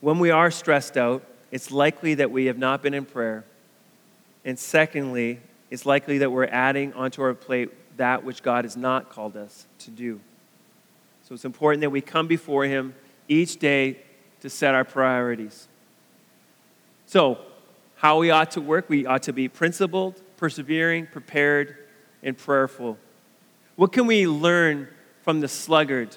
[0.00, 1.22] when we are stressed out,
[1.52, 3.44] it's likely that we have not been in prayer.
[4.44, 9.10] And secondly, it's likely that we're adding onto our plate that which God has not
[9.10, 10.20] called us to do.
[11.22, 12.94] So it's important that we come before Him
[13.28, 13.98] each day
[14.40, 15.68] to set our priorities.
[17.06, 17.38] So,
[17.96, 21.76] how we ought to work, we ought to be principled, persevering, prepared,
[22.22, 22.98] and prayerful.
[23.76, 24.88] What can we learn
[25.22, 26.16] from the sluggard?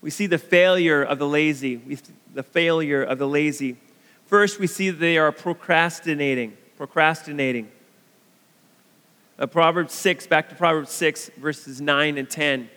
[0.00, 1.76] We see the failure of the lazy.
[1.76, 1.98] We,
[2.34, 3.76] the failure of the lazy.
[4.26, 6.56] First, we see that they are procrastinating.
[6.80, 7.70] Procrastinating.
[9.38, 12.70] Uh, Proverbs 6, back to Proverbs 6, verses 9 and 10.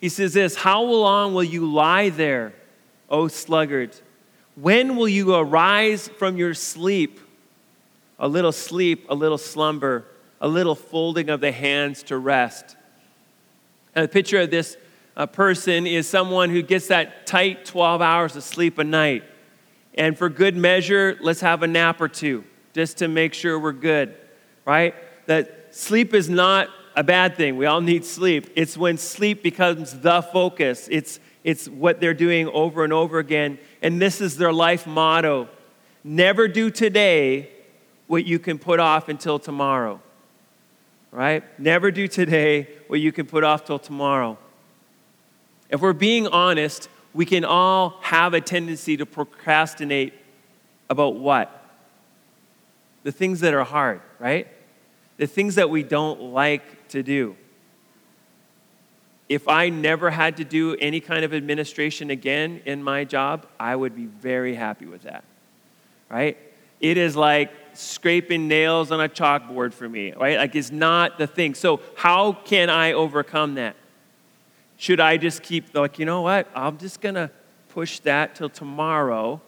[0.00, 2.52] He says this How long will you lie there,
[3.08, 3.96] O sluggard?
[4.54, 7.18] When will you arise from your sleep?
[8.20, 10.04] A little sleep, a little slumber,
[10.40, 12.76] a little folding of the hands to rest.
[13.92, 14.76] And the picture of this
[15.16, 19.24] uh, person is someone who gets that tight 12 hours of sleep a night.
[19.96, 22.44] And for good measure, let's have a nap or two
[22.80, 24.14] just to make sure we're good,
[24.64, 24.94] right?
[25.26, 27.58] That sleep is not a bad thing.
[27.58, 28.50] We all need sleep.
[28.56, 30.88] It's when sleep becomes the focus.
[30.90, 33.58] It's it's what they're doing over and over again.
[33.82, 35.50] And this is their life motto
[36.02, 37.50] never do today
[38.06, 40.00] what you can put off until tomorrow.
[41.10, 41.44] Right?
[41.60, 44.38] Never do today what you can put off till tomorrow.
[45.68, 50.14] If we're being honest, we can all have a tendency to procrastinate
[50.88, 51.59] about what?
[53.02, 54.46] The things that are hard, right?
[55.16, 57.36] The things that we don't like to do
[59.30, 63.76] if I never had to do any kind of administration again in my job, I
[63.76, 65.22] would be very happy with that.
[66.10, 66.36] Right?
[66.80, 70.36] It is like scraping nails on a chalkboard for me, right?
[70.36, 71.54] Like it's not the thing.
[71.54, 73.76] So, how can I overcome that?
[74.76, 76.48] Should I just keep, like, you know what?
[76.52, 77.30] I'm just going to
[77.68, 79.40] push that till tomorrow.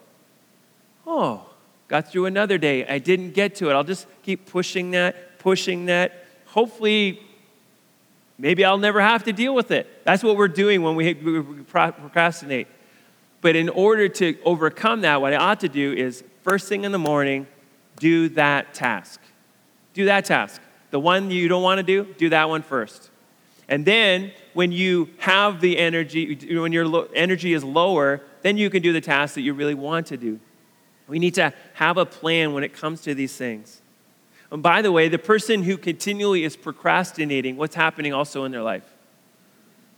[1.05, 1.47] Oh,
[1.93, 2.87] got through another day.
[2.87, 3.75] I didn't get to it.
[3.75, 6.25] I'll just keep pushing that, pushing that.
[6.47, 7.21] Hopefully,
[8.43, 10.05] Maybe I'll never have to deal with it.
[10.05, 12.67] That's what we're doing when we, procrastinate.
[13.41, 16.91] But in order to overcome that, what I ought to do is first thing in
[16.91, 17.47] the morning,
[17.99, 19.21] do that task.
[19.95, 20.61] Do that task.
[20.91, 23.11] The one you don't want to do, do that one first.
[23.69, 28.83] And then when you have the energy, when your energy is lower, then you can
[28.83, 30.41] do the task that you really want to do.
[31.13, 33.83] We need to have a plan when it comes to these things.
[34.51, 38.63] And by the way, the person who continually is procrastinating, what's happening also in their
[38.63, 38.91] life?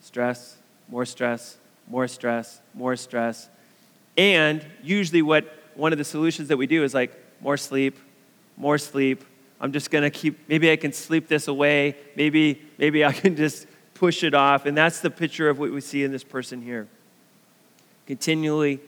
[0.01, 0.57] Stress,
[0.89, 3.49] more stress, more stress, more stress.
[4.17, 7.97] And usually, what one of the solutions that we do is like more sleep,
[8.57, 9.23] more sleep.
[9.61, 11.95] I'm just gonna keep, maybe I can sleep this away.
[12.17, 14.67] Maybe, maybe I can just push it off.
[14.67, 16.89] And that's the picture of what we see in this person here.
[18.05, 18.81] Continually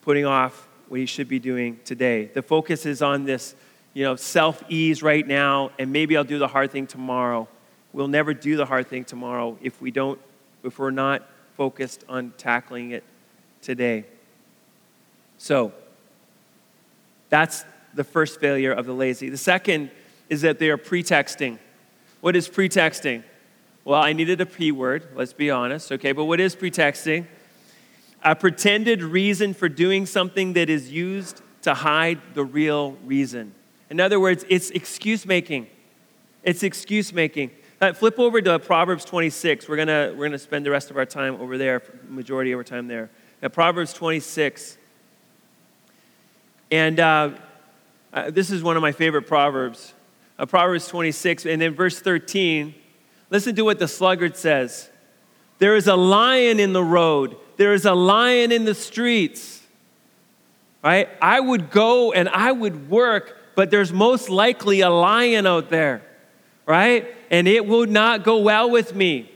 [0.00, 2.26] putting off what he should be doing today.
[2.26, 3.56] The focus is on this
[3.94, 7.48] you know, self ease right now, and maybe I'll do the hard thing tomorrow.
[7.92, 10.20] We'll never do the hard thing tomorrow if we don't,
[10.62, 13.02] if we're not focused on tackling it
[13.60, 14.04] today.
[15.36, 15.72] So,
[17.28, 19.28] that's the first failure of the lazy.
[19.30, 19.90] The second
[20.28, 21.58] is that they are pretexting.
[22.20, 23.24] What is pretexting?
[23.84, 27.26] Well, I needed a P word, let's be honest, okay, but what is pretexting?
[28.24, 33.54] A pretended reason for doing something that is used to hide the real reason.
[33.90, 35.66] In other words, it's excuse making.
[36.42, 37.50] It's excuse making.
[37.80, 39.68] Uh, flip over to Proverbs 26.
[39.68, 42.64] We're going we're gonna spend the rest of our time over there, majority of our
[42.64, 43.10] time there.
[43.42, 44.78] At Proverbs 26.
[46.70, 47.30] And uh,
[48.12, 49.92] uh, this is one of my favorite Proverbs.
[50.38, 52.74] Uh, Proverbs 26, and then verse 13.
[53.30, 54.90] Listen to what the sluggard says
[55.58, 59.62] There is a lion in the road, there is a lion in the streets.
[60.82, 61.08] Right?
[61.22, 66.02] I would go and I would work but there's most likely a lion out there,
[66.66, 67.06] right?
[67.30, 69.30] And it would not go well with me.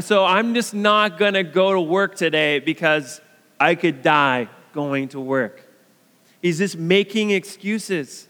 [0.00, 3.20] so I'm just not going to go to work today because
[3.60, 5.62] I could die going to work.
[6.42, 8.28] He's just making excuses.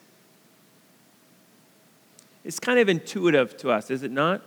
[2.44, 4.42] It's kind of intuitive to us, is it not?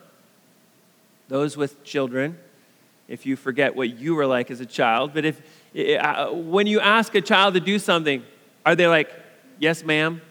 [1.28, 2.38] Those with children,
[3.10, 5.14] if you forget what you were like as a child.
[5.14, 5.42] But if,
[6.00, 8.24] uh, when you ask a child to do something,
[8.66, 9.12] are they like,
[9.58, 10.22] yes, ma'am,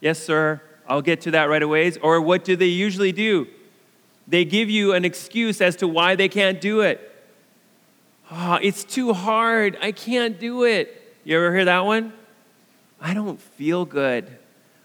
[0.00, 1.90] yes, sir, I'll get to that right away?
[2.02, 3.48] Or what do they usually do?
[4.28, 7.00] They give you an excuse as to why they can't do it.
[8.30, 9.78] Oh, it's too hard.
[9.80, 11.02] I can't do it.
[11.24, 12.12] You ever hear that one?
[13.00, 14.36] I don't feel good.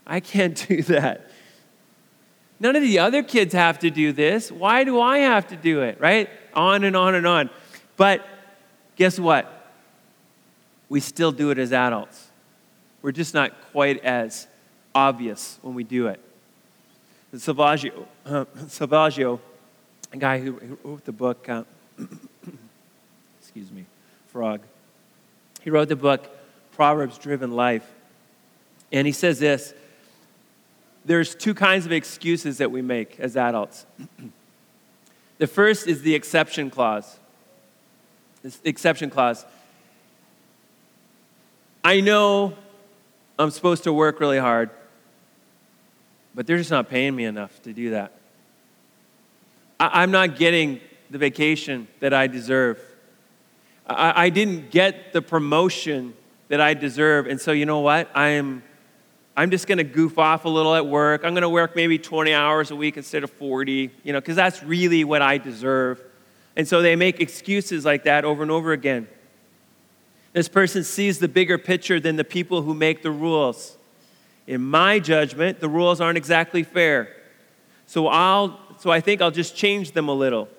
[0.07, 1.29] I can't do that.
[2.61, 4.51] None of the other kids have to do this.
[4.51, 5.99] Why do I have to do it?
[5.99, 6.29] Right?
[6.53, 7.49] On and on and on.
[7.97, 8.25] But
[8.95, 9.73] guess what?
[10.89, 12.29] We still do it as adults.
[13.01, 14.47] We're just not quite as
[14.93, 16.19] obvious when we do it.
[17.33, 19.39] Selvaggio, uh, Selvaggio
[20.13, 21.63] a guy who, who wrote the book, uh,
[23.39, 23.85] excuse me,
[24.27, 24.61] Frog,
[25.61, 26.29] he wrote the book
[26.73, 27.89] Proverbs Driven Life.
[28.91, 29.73] And he says this
[31.03, 33.85] there's two kinds of excuses that we make as adults.
[35.41, 37.17] The first is the exception clause.
[38.43, 39.43] This exception clause.
[41.83, 42.53] I know
[43.39, 44.69] I'm supposed to work really hard,
[46.35, 48.11] but they're just not paying me enough to do that.
[49.79, 50.79] I, am not getting
[51.09, 52.79] the vacation that I deserve.
[53.87, 56.13] I, I didn't get the promotion
[56.49, 57.25] that I deserve.
[57.25, 58.15] And so, you know what?
[58.15, 58.61] I'm
[59.41, 61.23] I'm just going to goof off a little at work.
[61.23, 64.35] I'm going to work maybe 20 hours a week instead of 40, you know, because
[64.35, 65.99] that's really what I deserve.
[66.55, 69.07] And so they make excuses like that over and over again.
[70.33, 73.79] This person sees the bigger picture than the people who make the rules.
[74.45, 77.09] In my judgment, the rules aren't exactly fair.
[77.87, 80.49] So I'll so I think I'll just change them a little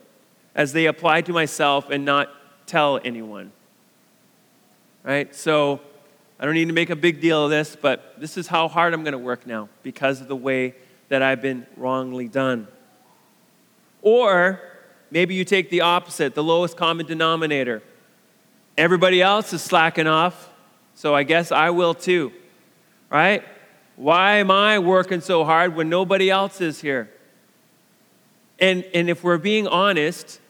[0.56, 2.30] as they apply to myself and not
[2.66, 3.52] tell anyone.
[5.04, 5.32] Right?
[5.36, 5.82] So
[6.42, 8.94] I don't need to make a big deal of this, but this is how hard
[8.94, 10.74] I'm going to work now because of the way
[11.08, 12.66] that I've been wrongly done.
[14.02, 14.60] Or
[15.12, 17.80] maybe you take the opposite, the lowest common denominator.
[18.76, 20.50] Everybody else is slacking off,
[20.96, 22.32] so I guess I will too.
[23.08, 23.44] Right?
[23.94, 27.08] Why am I working so hard when nobody else is here?
[28.58, 30.40] And, and if we're being honest,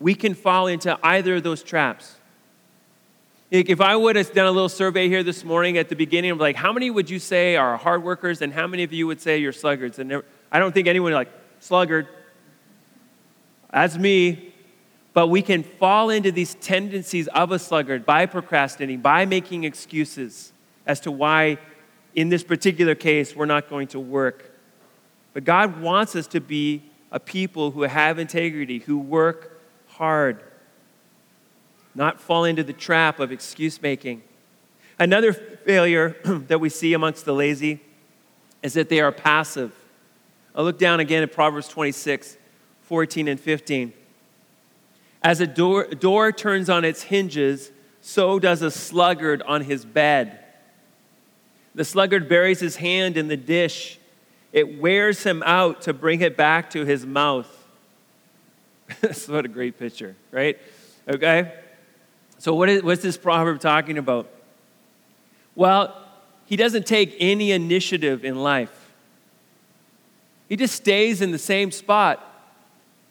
[0.00, 2.16] we can fall into either of those traps.
[3.50, 6.38] If I would have done a little survey here this morning at the beginning, of
[6.38, 9.20] like, how many would you say are hard workers, and how many of you would
[9.20, 9.98] say you're sluggards?
[9.98, 10.22] And
[10.52, 11.28] I don't think anyone like
[11.58, 12.06] sluggard.
[13.72, 14.54] That's me.
[15.14, 20.52] But we can fall into these tendencies of a sluggard by procrastinating, by making excuses
[20.86, 21.58] as to why,
[22.14, 24.48] in this particular case, we're not going to work.
[25.34, 30.40] But God wants us to be a people who have integrity, who work hard
[31.94, 34.22] not fall into the trap of excuse making.
[34.98, 37.80] Another failure that we see amongst the lazy
[38.62, 39.72] is that they are passive.
[40.54, 42.36] I'll look down again at Proverbs 26,
[42.82, 43.92] 14 and 15.
[45.22, 47.70] As a door, door turns on its hinges,
[48.00, 50.38] so does a sluggard on his bed.
[51.74, 53.98] The sluggard buries his hand in the dish.
[54.52, 57.48] It wears him out to bring it back to his mouth.
[59.00, 60.58] That's what a great picture, right?
[61.08, 61.52] Okay?
[62.40, 64.26] So, what is, what's this proverb talking about?
[65.54, 65.94] Well,
[66.46, 68.94] he doesn't take any initiative in life,
[70.48, 72.26] he just stays in the same spot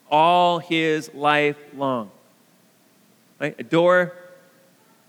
[0.09, 2.09] all his life long.
[3.39, 3.55] Right?
[3.59, 4.13] A door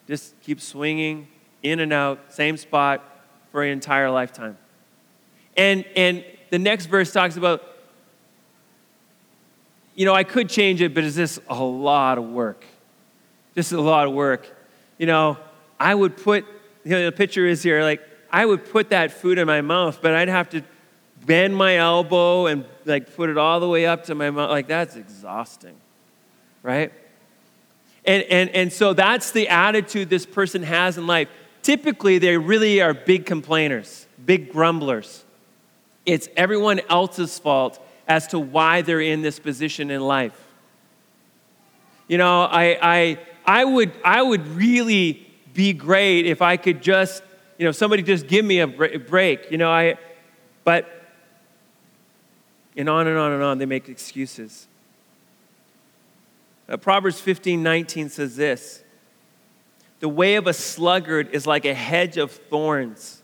[0.06, 1.26] just keeps swinging
[1.62, 3.02] in and out, same spot
[3.50, 4.58] for an entire lifetime.
[5.56, 7.62] And, and the next verse talks about,
[9.94, 12.66] you know, I could change it, but is this a lot of work?
[13.54, 14.48] This is a lot of work.
[14.98, 15.38] You know,
[15.78, 16.44] I would put,
[16.84, 20.00] you know, the picture is here, like, I would put that food in my mouth,
[20.00, 20.62] but I'd have to
[21.26, 24.50] bend my elbow and like put it all the way up to my mouth.
[24.50, 25.74] Like, that's exhausting,
[26.62, 26.92] right?
[28.04, 31.28] And, and, and so that's the attitude this person has in life.
[31.62, 35.24] Typically, they really are big complainers, big grumblers.
[36.06, 40.48] It's everyone else's fault as to why they're in this position in life.
[42.08, 47.22] You know, I, I, I would, I would really be great if I could just,
[47.58, 49.96] you know, somebody just give me a break, you know, I,
[50.64, 50.88] but,
[52.76, 54.68] and on and on and on, they make excuses.
[56.68, 58.82] Uh, Proverbs 15 19 says this
[59.98, 63.22] The way of a sluggard is like a hedge of thorns,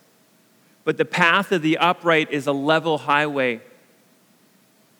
[0.84, 3.54] but the path of the upright is a level highway.
[3.54, 3.60] In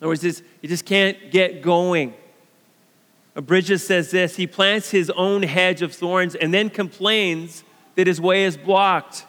[0.01, 2.15] other words, you just can't get going.
[3.43, 7.65] Bridges says this He plants his own hedge of thorns and then complains
[7.95, 9.25] that his way is blocked.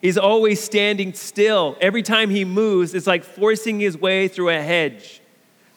[0.00, 1.76] He's always standing still.
[1.80, 5.20] Every time he moves, it's like forcing his way through a hedge.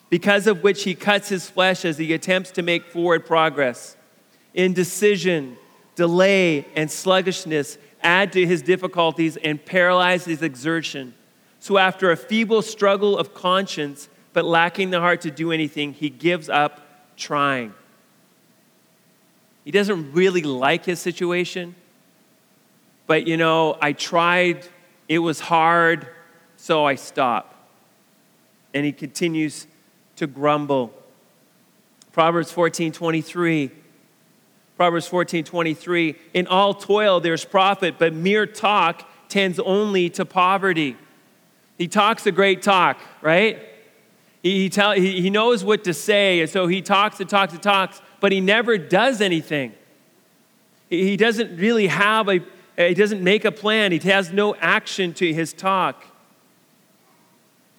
[0.10, 3.96] because of which he cuts his flesh as he attempts to make forward progress.
[4.54, 5.56] Indecision,
[5.96, 11.14] delay, and sluggishness add to his difficulties and paralyze his exertion.
[11.60, 16.10] So, after a feeble struggle of conscience, but lacking the heart to do anything, he
[16.10, 16.81] gives up
[17.22, 17.74] trying.
[19.64, 21.76] He doesn't really like his situation,
[23.08, 24.66] but you know, I tried,
[25.08, 26.08] it was hard,
[26.58, 27.56] so I stop.
[28.74, 29.68] And he continues
[30.16, 30.94] to grumble.
[32.12, 33.72] Proverbs 14 23.
[34.76, 36.16] Proverbs 14 23.
[36.34, 40.98] In all toil there's profit, but mere talk tends only to poverty.
[41.78, 43.60] He talks a great talk, right?
[44.42, 47.54] He, he, tell, he, he knows what to say, and so he talks and talks
[47.54, 49.74] and talks, but he never does anything.
[50.90, 52.40] He, he doesn't really have a,
[52.76, 53.92] he doesn't make a plan.
[53.92, 56.04] He has no action to his talk.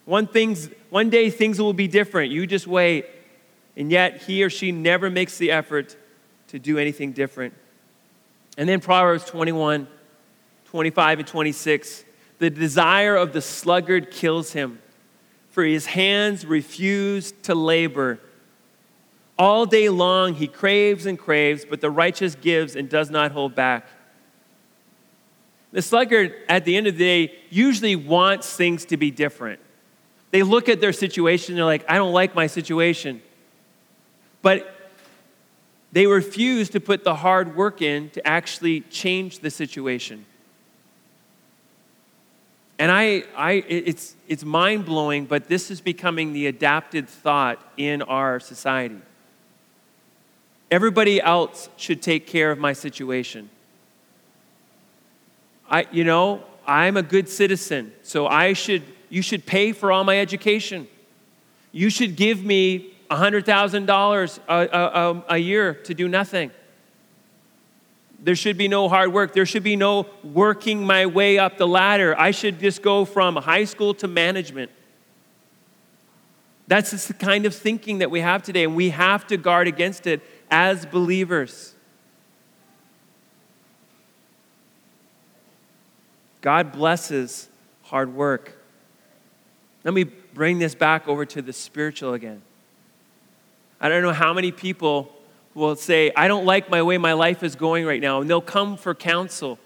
[0.04, 2.32] One, things, one day things will be different.
[2.32, 3.06] You just wait.
[3.76, 5.96] And yet he or she never makes the effort
[6.48, 7.54] to do anything different.
[8.58, 9.88] And then Proverbs 21,
[10.66, 12.04] 25, and 26
[12.42, 14.81] the desire of the sluggard kills him,
[15.52, 18.18] for his hands refuse to labor.
[19.38, 23.54] All day long he craves and craves, but the righteous gives and does not hold
[23.54, 23.86] back.
[25.72, 29.60] The sluggard, at the end of the day, usually wants things to be different.
[30.30, 33.22] They look at their situation, they're like, I don't like my situation.
[34.40, 34.90] But
[35.92, 40.24] they refuse to put the hard work in to actually change the situation.
[42.78, 48.02] And I, I, it's, it's mind blowing, but this is becoming the adapted thought in
[48.02, 48.98] our society.
[50.70, 53.50] Everybody else should take care of my situation.
[55.70, 60.04] I, you know, I'm a good citizen, so I should you should pay for all
[60.04, 60.88] my education.
[61.70, 66.50] You should give me $100,000 a, a, a year to do nothing.
[68.22, 69.32] There should be no hard work.
[69.32, 72.16] There should be no working my way up the ladder.
[72.16, 74.70] I should just go from high school to management.
[76.68, 80.06] That's the kind of thinking that we have today, and we have to guard against
[80.06, 81.74] it as believers.
[86.40, 87.48] God blesses
[87.82, 88.56] hard work.
[89.84, 92.42] Let me bring this back over to the spiritual again.
[93.80, 95.12] I don't know how many people
[95.54, 98.40] will say, I don't like my way my life is going right now, and they'll
[98.40, 99.58] come for counsel.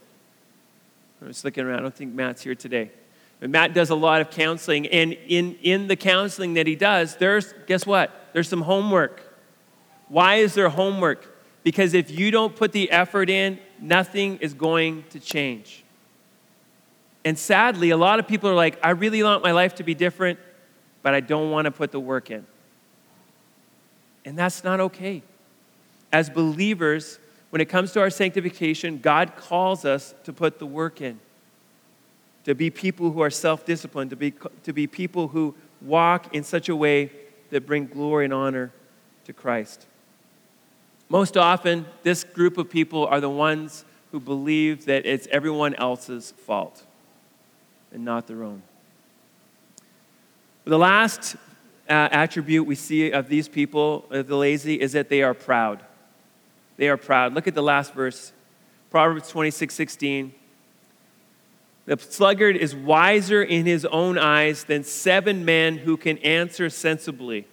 [1.21, 1.79] I'm just looking around.
[1.79, 2.91] I don't think Matt's here today.
[3.41, 7.17] But Matt does a lot of counseling, and in, in the counseling that he does,
[7.17, 8.11] there's, guess what?
[8.33, 9.23] There's some homework.
[10.09, 11.35] Why is there homework?
[11.63, 15.85] Because if you don't put the effort in, nothing is going to change.
[17.25, 19.95] And sadly, a lot of people are like, I really want my life to be
[19.95, 20.39] different,
[21.03, 22.47] but I don't want to put the work in.
[24.25, 25.23] And that's not okay.
[26.17, 27.19] As believers,
[27.51, 31.21] when it comes to our sanctification, God calls us to put the work in,
[32.45, 36.43] to be people who are self disciplined, to be, to be people who walk in
[36.43, 37.11] such a way
[37.51, 38.73] that bring glory and honor
[39.27, 39.85] to Christ.
[41.11, 46.33] Most often, this group of people are the ones who believe that it's everyone else's
[46.47, 46.83] fault
[47.93, 48.63] and not their own.
[50.65, 51.37] The last
[51.91, 55.83] uh, attribute we see of these people, uh, the lazy, is that they are proud.
[56.77, 57.35] They are proud.
[57.35, 58.33] Look at the last verse
[58.91, 60.35] Proverbs 26 16.
[61.87, 67.47] The sluggard is wiser in his own eyes than seven men who can answer sensibly.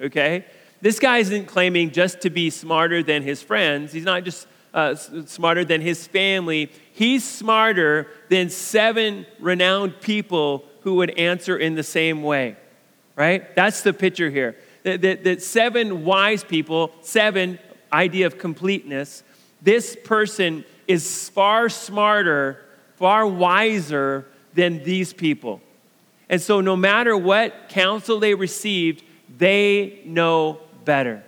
[0.00, 0.44] Okay?
[0.80, 3.92] This guy isn't claiming just to be smarter than his friends.
[3.92, 6.70] He's not just uh, smarter than his family.
[6.92, 12.56] He's smarter than seven renowned people who would answer in the same way,
[13.14, 13.54] right?
[13.54, 14.56] That's the picture here.
[14.82, 17.58] That, that, that seven wise people, seven,
[17.92, 19.22] idea of completeness,
[19.62, 22.64] this person is far smarter,
[22.96, 25.60] far wiser than these people.
[26.28, 29.02] And so, no matter what counsel they received,
[29.38, 31.22] they know better.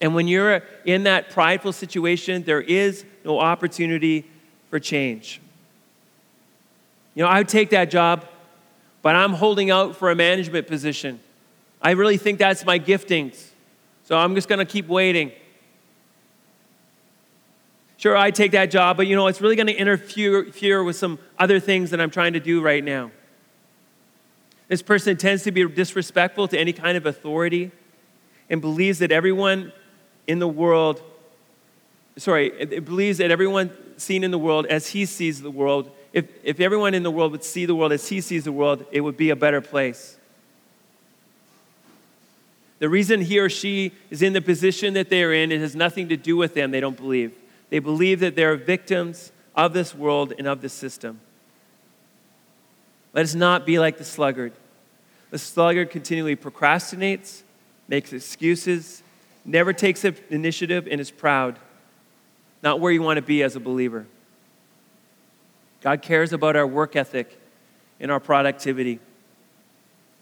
[0.00, 4.24] And when you're in that prideful situation, there is no opportunity
[4.70, 5.40] for change.
[7.14, 8.26] You know, I would take that job,
[9.02, 11.20] but I'm holding out for a management position.
[11.82, 13.48] I really think that's my giftings.
[14.04, 15.32] So I'm just going to keep waiting.
[18.00, 21.18] Sure, I take that job, but you know, it's really going to interfere with some
[21.38, 23.10] other things that I'm trying to do right now.
[24.68, 27.72] This person tends to be disrespectful to any kind of authority
[28.48, 29.74] and believes that everyone
[30.26, 31.02] in the world,
[32.16, 36.26] sorry, it believes that everyone seen in the world as he sees the world, if,
[36.42, 39.02] if everyone in the world would see the world as he sees the world, it
[39.02, 40.16] would be a better place.
[42.78, 45.76] The reason he or she is in the position that they are in, it has
[45.76, 47.34] nothing to do with them, they don't believe.
[47.70, 51.20] They believe that they're victims of this world and of this system.
[53.12, 54.52] Let us not be like the sluggard.
[55.30, 57.42] The sluggard continually procrastinates,
[57.88, 59.02] makes excuses,
[59.44, 61.58] never takes initiative, and is proud.
[62.62, 64.06] Not where you want to be as a believer.
[65.80, 67.38] God cares about our work ethic
[67.98, 69.00] and our productivity.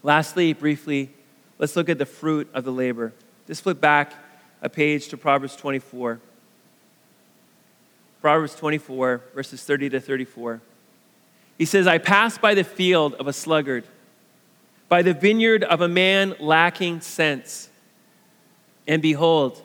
[0.03, 1.11] Lastly, briefly,
[1.59, 3.13] let's look at the fruit of the labor.
[3.47, 4.13] Just flip back
[4.63, 6.21] a page to Proverbs 24.
[8.21, 10.61] Proverbs 24, verses 30 to 34.
[11.57, 13.85] He says, I passed by the field of a sluggard,
[14.89, 17.69] by the vineyard of a man lacking sense.
[18.87, 19.63] And behold,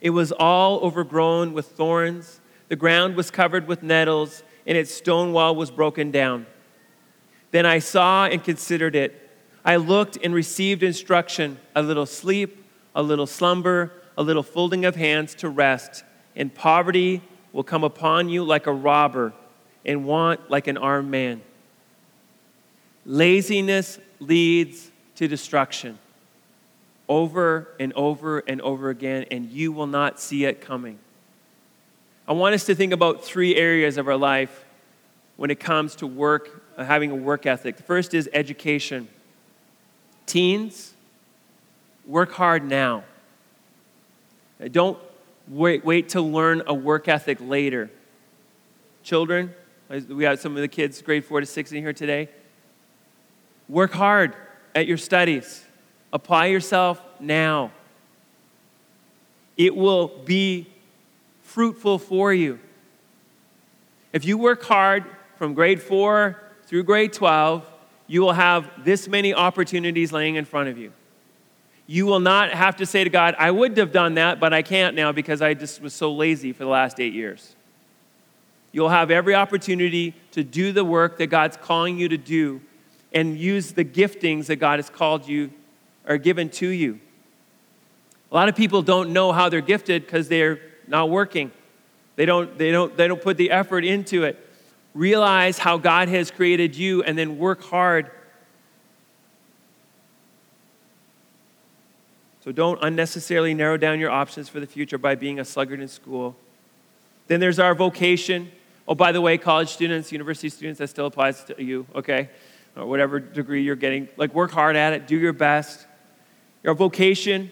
[0.00, 5.32] it was all overgrown with thorns, the ground was covered with nettles, and its stone
[5.32, 6.46] wall was broken down.
[7.50, 9.28] Then I saw and considered it.
[9.64, 14.94] I looked and received instruction a little sleep, a little slumber, a little folding of
[14.96, 16.04] hands to rest,
[16.36, 17.22] and poverty
[17.52, 19.32] will come upon you like a robber,
[19.84, 21.42] and want like an armed man.
[23.06, 25.98] Laziness leads to destruction
[27.08, 30.98] over and over and over again, and you will not see it coming.
[32.28, 34.64] I want us to think about three areas of our life
[35.36, 37.76] when it comes to work, uh, having a work ethic.
[37.78, 39.08] The first is education.
[40.26, 40.94] Teens,
[42.06, 43.02] work hard now.
[44.70, 44.98] Don't
[45.50, 47.90] wait, wait to learn a work ethic later.
[49.02, 49.52] Children,
[50.08, 52.28] we have some of the kids, grade four to six, in here today.
[53.68, 54.34] Work hard
[54.74, 55.64] at your studies.
[56.12, 57.72] Apply yourself now.
[59.56, 60.68] It will be
[61.42, 62.60] fruitful for you.
[64.12, 65.04] If you work hard
[65.36, 67.66] from grade four through grade 12,
[68.06, 70.92] you will have this many opportunities laying in front of you.
[71.90, 74.62] You will not have to say to God, I would have done that, but I
[74.62, 77.56] can't now because I just was so lazy for the last eight years.
[78.70, 82.60] You'll have every opportunity to do the work that God's calling you to do
[83.12, 85.50] and use the giftings that God has called you
[86.06, 87.00] or given to you.
[88.30, 91.50] A lot of people don't know how they're gifted because they're not working.
[92.14, 94.38] They don't, they, don't, they don't put the effort into it.
[94.94, 98.12] Realize how God has created you and then work hard
[102.52, 106.36] Don't unnecessarily narrow down your options for the future by being a sluggard in school.
[107.26, 108.50] Then there's our vocation.
[108.88, 112.28] Oh, by the way, college students, university students, that still applies to you, okay?
[112.76, 114.08] Or whatever degree you're getting.
[114.16, 115.86] Like, work hard at it, do your best.
[116.62, 117.50] Your vocation,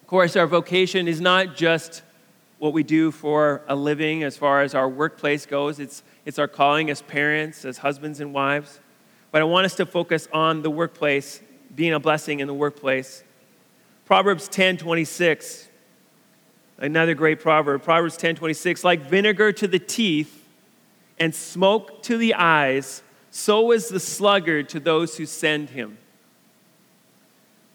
[0.00, 2.02] of course, our vocation is not just
[2.58, 6.48] what we do for a living as far as our workplace goes, it's, it's our
[6.48, 8.80] calling as parents, as husbands and wives.
[9.30, 11.40] But I want us to focus on the workplace,
[11.74, 13.22] being a blessing in the workplace.
[14.08, 15.68] Proverbs 10 26,
[16.78, 17.82] another great proverb.
[17.82, 20.48] Proverbs 10 26, like vinegar to the teeth
[21.18, 25.98] and smoke to the eyes, so is the sluggard to those who send him.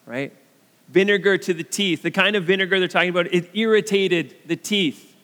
[0.07, 0.33] Right?
[0.89, 2.01] Vinegar to the teeth.
[2.01, 5.15] The kind of vinegar they're talking about, it irritated the teeth.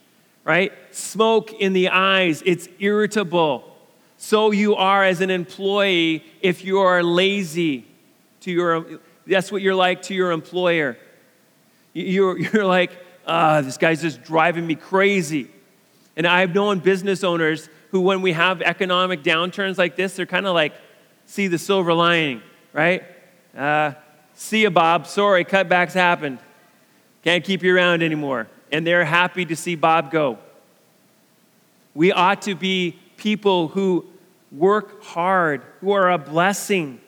[0.44, 0.72] Right?
[0.92, 3.64] Smoke in the eyes, it's irritable.
[4.18, 7.88] So you are as an employee if you are lazy
[8.42, 9.00] to your
[9.30, 10.98] that's what you're like to your employer.
[11.94, 12.92] You're, you're like,
[13.26, 15.50] ah, this guy's just driving me crazy.
[16.18, 20.46] And I've known business owners who, when we have economic downturns like this, they're kind
[20.46, 20.74] of like,
[21.26, 22.42] see the silver lining,
[22.74, 23.04] right?
[23.56, 23.94] Uh,
[24.34, 25.08] see you, Bob.
[25.08, 26.40] Sorry, cutbacks happened.
[27.24, 28.48] Can't keep you around anymore.
[28.72, 30.40] And they're happy to see Bob go.
[31.96, 34.06] We ought to be people who
[34.52, 37.02] work hard, who are a blessing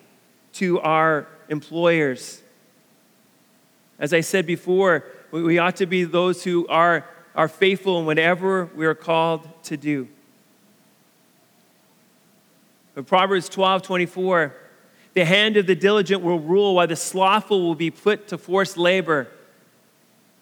[0.53, 2.41] to our employers.
[3.99, 8.69] As I said before, we ought to be those who are, are faithful in whatever
[8.75, 10.07] we are called to do.
[12.95, 14.55] But Proverbs 12 24,
[15.13, 18.77] the hand of the diligent will rule, while the slothful will be put to forced
[18.77, 19.27] labor.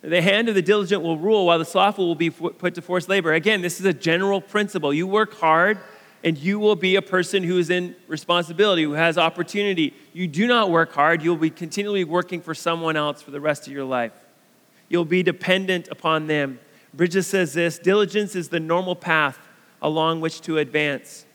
[0.01, 3.09] The hand of the diligent will rule, while the slothful will be put to forced
[3.09, 3.33] labor.
[3.33, 4.93] Again, this is a general principle.
[4.93, 5.79] You work hard,
[6.23, 9.93] and you will be a person who is in responsibility, who has opportunity.
[10.13, 13.67] You do not work hard, you'll be continually working for someone else for the rest
[13.67, 14.11] of your life.
[14.89, 16.59] You'll be dependent upon them.
[16.93, 19.39] Bridges says this diligence is the normal path
[19.81, 21.25] along which to advance.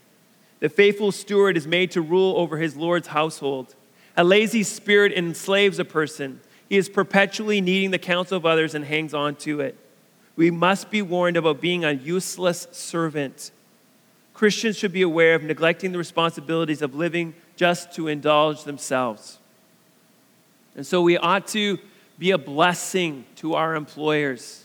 [0.61, 3.75] The faithful steward is made to rule over his Lord's household.
[4.17, 6.41] A lazy spirit enslaves a person.
[6.69, 9.77] He is perpetually needing the counsel of others and hangs on to it.
[10.37, 13.53] We must be warned about being a useless servant
[14.35, 19.39] Christians should be aware of neglecting the responsibilities of living just to indulge themselves.
[20.77, 21.79] And so we ought to
[22.19, 24.65] be a blessing to our employers.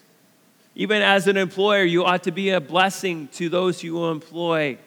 [0.75, 4.77] Even as an employer, you ought to be a blessing to those you employ.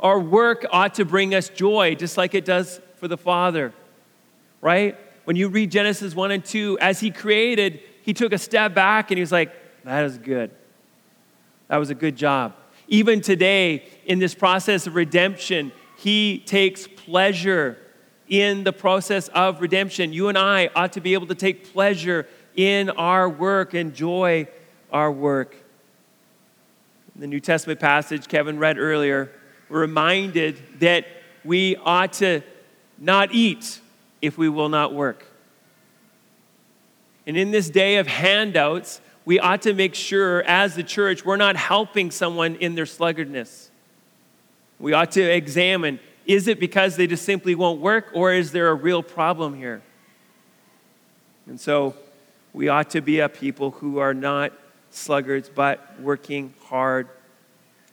[0.00, 3.72] Our work ought to bring us joy, just like it does for the Father,
[4.60, 4.98] right?
[5.24, 9.12] When you read Genesis 1 and 2, as He created, He took a step back
[9.12, 9.52] and He was like,
[9.84, 10.50] That is good.
[11.68, 12.54] That was a good job.
[12.92, 17.78] Even today, in this process of redemption, He takes pleasure
[18.28, 20.12] in the process of redemption.
[20.12, 24.46] You and I ought to be able to take pleasure in our work, enjoy
[24.92, 25.56] our work.
[27.14, 29.32] In the New Testament passage Kevin read earlier,
[29.70, 31.06] we're reminded that
[31.46, 32.42] we ought to
[32.98, 33.80] not eat
[34.20, 35.26] if we will not work.
[37.26, 41.36] And in this day of handouts, we ought to make sure, as the church, we're
[41.36, 43.68] not helping someone in their sluggardness.
[44.78, 48.68] We ought to examine is it because they just simply won't work, or is there
[48.68, 49.82] a real problem here?
[51.46, 51.96] And so
[52.52, 54.52] we ought to be a people who are not
[54.90, 57.08] sluggards, but working hard.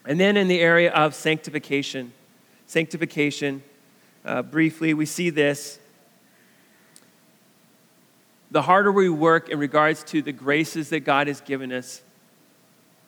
[0.06, 2.12] And then in the area of sanctification,
[2.66, 3.62] sanctification,
[4.24, 5.78] uh, briefly, we see this.
[8.50, 12.02] The harder we work in regards to the graces that God has given us,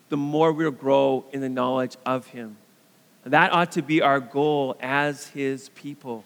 [0.08, 2.56] the more we'll grow in the knowledge of Him.
[3.24, 6.24] That ought to be our goal as His people.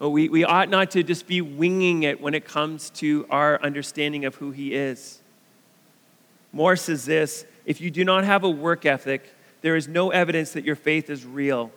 [0.00, 4.24] We, we ought not to just be winging it when it comes to our understanding
[4.24, 5.20] of who He is.
[6.52, 10.52] Moore says this if you do not have a work ethic, there is no evidence
[10.52, 11.70] that your faith is real.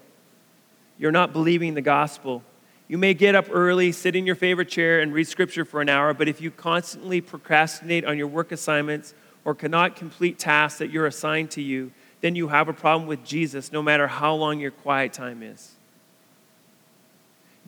[0.98, 2.44] You're not believing the gospel.
[2.92, 5.88] You may get up early, sit in your favorite chair, and read scripture for an
[5.88, 9.14] hour, but if you constantly procrastinate on your work assignments
[9.46, 13.24] or cannot complete tasks that you're assigned to you, then you have a problem with
[13.24, 15.72] Jesus no matter how long your quiet time is.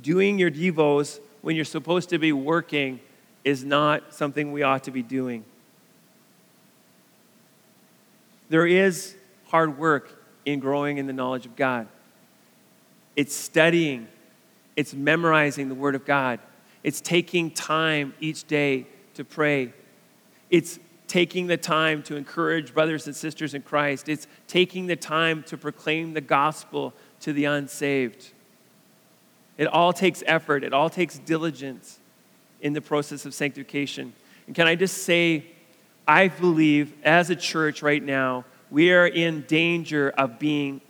[0.02, 3.00] Doing your Devos when you're supposed to be working
[3.46, 5.46] is not something we ought to be doing.
[8.50, 9.16] There is
[9.48, 11.88] hard work in growing in the knowledge of God.
[13.16, 14.10] It's studying,
[14.76, 16.40] it's memorizing the Word of God,
[16.84, 19.74] it's taking time each day to pray,
[20.50, 24.10] it's taking the time to encourage brothers and sisters in Christ.
[24.10, 28.32] It's taking the time to proclaim the gospel to the unsaved.
[29.58, 32.00] It all takes effort, it all takes diligence
[32.62, 34.14] in the process of sanctification.
[34.48, 35.46] And can I just say,
[36.08, 40.82] I believe as a church right now, we are in danger of being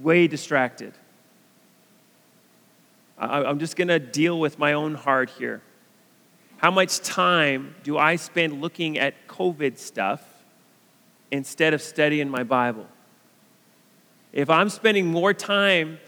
[0.00, 0.94] way distracted.
[3.18, 5.62] I'm just going to deal with my own heart here.
[6.56, 10.22] How much time do I spend looking at COVID stuff
[11.30, 12.86] instead of studying my Bible?
[14.32, 15.98] If I'm spending more time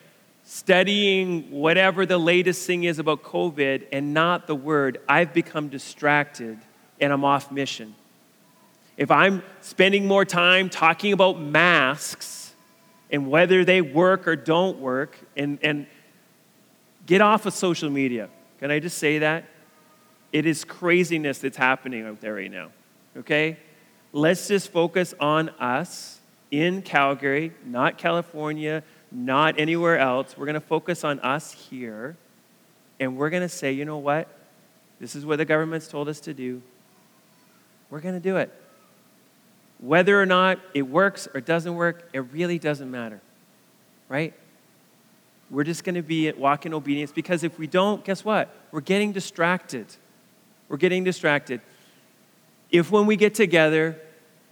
[0.42, 6.58] studying whatever the latest thing is about COVID and not the Word, I've become distracted
[7.00, 7.94] and I'm off mission.
[8.96, 12.54] If I'm spending more time talking about masks
[13.10, 15.86] and whether they work or don't work, and, and
[17.06, 18.28] get off of social media.
[18.58, 19.44] Can I just say that?
[20.32, 22.70] It is craziness that's happening out there right now.
[23.16, 23.56] Okay?
[24.12, 30.36] Let's just focus on us in Calgary, not California, not anywhere else.
[30.36, 32.16] We're going to focus on us here.
[32.98, 34.28] And we're going to say, you know what?
[35.00, 36.62] This is what the government's told us to do.
[37.90, 38.52] We're going to do it.
[39.78, 43.20] Whether or not it works or doesn't work, it really doesn't matter.
[44.08, 44.34] Right?
[45.50, 48.54] We're just going to be walk in obedience because if we don't, guess what?
[48.72, 49.86] We're getting distracted.
[50.68, 51.60] We're getting distracted.
[52.70, 53.96] If when we get together,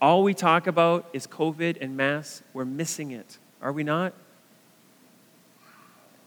[0.00, 3.38] all we talk about is COVID and mass, we're missing it.
[3.60, 4.12] Are we not?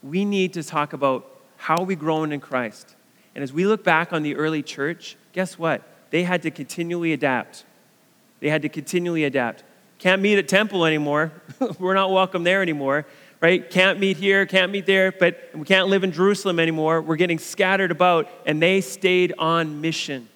[0.04, 2.96] We need to talk about how we growing in Christ.
[3.36, 5.82] And as we look back on the early church, guess what?
[6.10, 7.66] They had to continually adapt.
[8.42, 9.64] They had to continually adapt.
[10.00, 11.32] Can't meet at temple anymore.
[11.80, 13.06] we're not welcome there anymore
[13.42, 13.70] right?
[13.70, 17.02] Can't meet here, can't meet there, but we can't live in Jerusalem anymore.
[17.02, 20.30] We're getting scattered about, and they stayed on mission.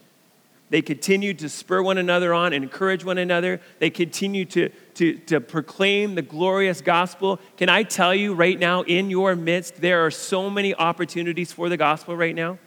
[0.69, 3.59] They continued to spur one another on and encourage one another.
[3.79, 7.41] They continued to, to, to proclaim the glorious gospel.
[7.57, 11.67] Can I tell you right now, in your midst, there are so many opportunities for
[11.67, 12.57] the gospel right now?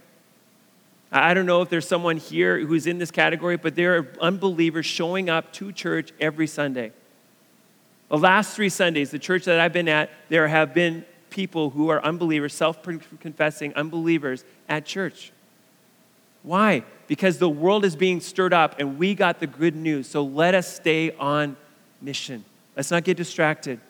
[1.11, 4.85] I don't know if there's someone here who's in this category, but there are unbelievers
[4.85, 6.93] showing up to church every Sunday.
[8.09, 11.89] The last three Sundays, the church that I've been at, there have been people who
[11.89, 15.33] are unbelievers, self confessing unbelievers at church.
[16.43, 16.85] Why?
[17.07, 20.09] Because the world is being stirred up and we got the good news.
[20.09, 21.57] So let us stay on
[22.01, 22.45] mission.
[22.77, 23.81] Let's not get distracted.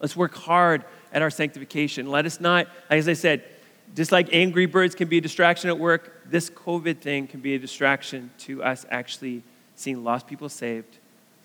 [0.00, 2.10] Let's work hard at our sanctification.
[2.10, 3.44] Let us not, as I said,
[3.94, 7.54] just like Angry Birds can be a distraction at work, this COVID thing can be
[7.54, 9.42] a distraction to us actually
[9.74, 10.98] seeing lost people saved,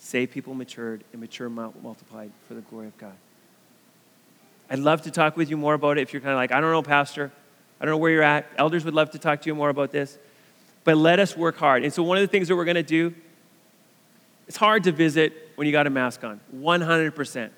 [0.06, 3.16] saved people matured, and mature multiplied for the glory of God.
[4.70, 6.62] I'd love to talk with you more about it if you're kind of like, I
[6.62, 7.32] don't know, Pastor.
[7.80, 8.48] I don't know where you're at.
[8.58, 10.18] Elders would love to talk to you more about this.
[10.84, 11.84] But let us work hard.
[11.84, 13.16] And so, one of the things that we're going to do,
[14.48, 17.50] it's hard to visit when you got a mask on, 100%.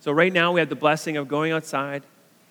[0.00, 2.02] So, right now, we have the blessing of going outside,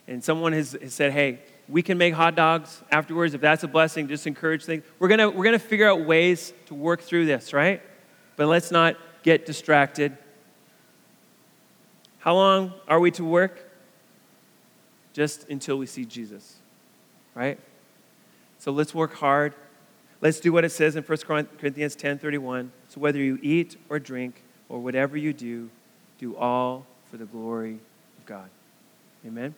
[0.08, 3.34] and someone has, has said, hey, we can make hot dogs afterwards.
[3.34, 4.84] If that's a blessing, just encourage things.
[4.98, 7.82] We're going to we're going to figure out ways to work through this, right?
[8.38, 8.96] But let's not
[9.26, 10.16] get distracted.
[12.20, 13.72] How long are we to work?
[15.14, 16.58] Just until we see Jesus,
[17.34, 17.60] right?
[18.60, 19.56] So let's work hard.
[20.22, 21.18] Let's do what it says in 1
[21.58, 22.72] Corinthians 10 31.
[22.90, 25.72] So whether you eat or drink or whatever you do,
[26.20, 27.80] do all for the glory
[28.20, 28.50] of God.
[29.26, 29.56] Amen?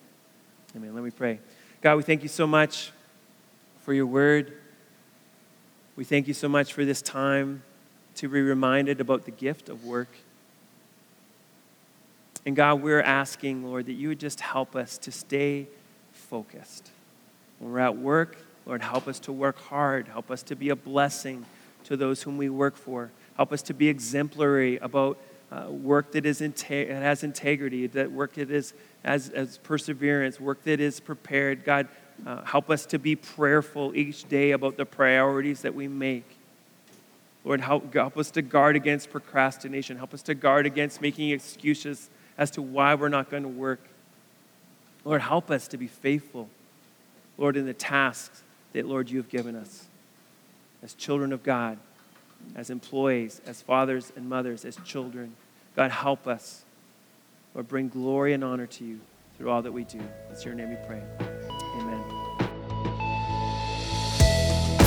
[0.74, 0.94] Amen.
[0.94, 1.40] Let me pray.
[1.82, 2.90] God, we thank you so much
[3.82, 4.54] for your word.
[5.94, 7.62] We thank you so much for this time
[8.18, 10.08] to be reminded about the gift of work.
[12.44, 15.66] And God, we're asking, Lord, that you would just help us to stay
[16.12, 16.90] focused.
[17.58, 20.08] When we're at work, Lord, help us to work hard.
[20.08, 21.44] Help us to be a blessing
[21.84, 23.10] to those whom we work for.
[23.36, 25.18] Help us to be exemplary about
[25.50, 30.62] uh, work that is inte- has integrity, that work that is as, as perseverance, work
[30.64, 31.64] that is prepared.
[31.64, 31.88] God,
[32.26, 36.37] uh, help us to be prayerful each day about the priorities that we make.
[37.44, 39.96] Lord, help, help us to guard against procrastination.
[39.96, 43.80] Help us to guard against making excuses as to why we're not going to work.
[45.04, 46.48] Lord, help us to be faithful,
[47.36, 49.86] Lord, in the tasks that, Lord, you have given us
[50.82, 51.78] as children of God,
[52.54, 55.34] as employees, as fathers and mothers, as children.
[55.74, 56.64] God, help us
[57.54, 59.00] or bring glory and honor to you
[59.36, 60.00] through all that we do.
[60.30, 61.27] It's your name we pray.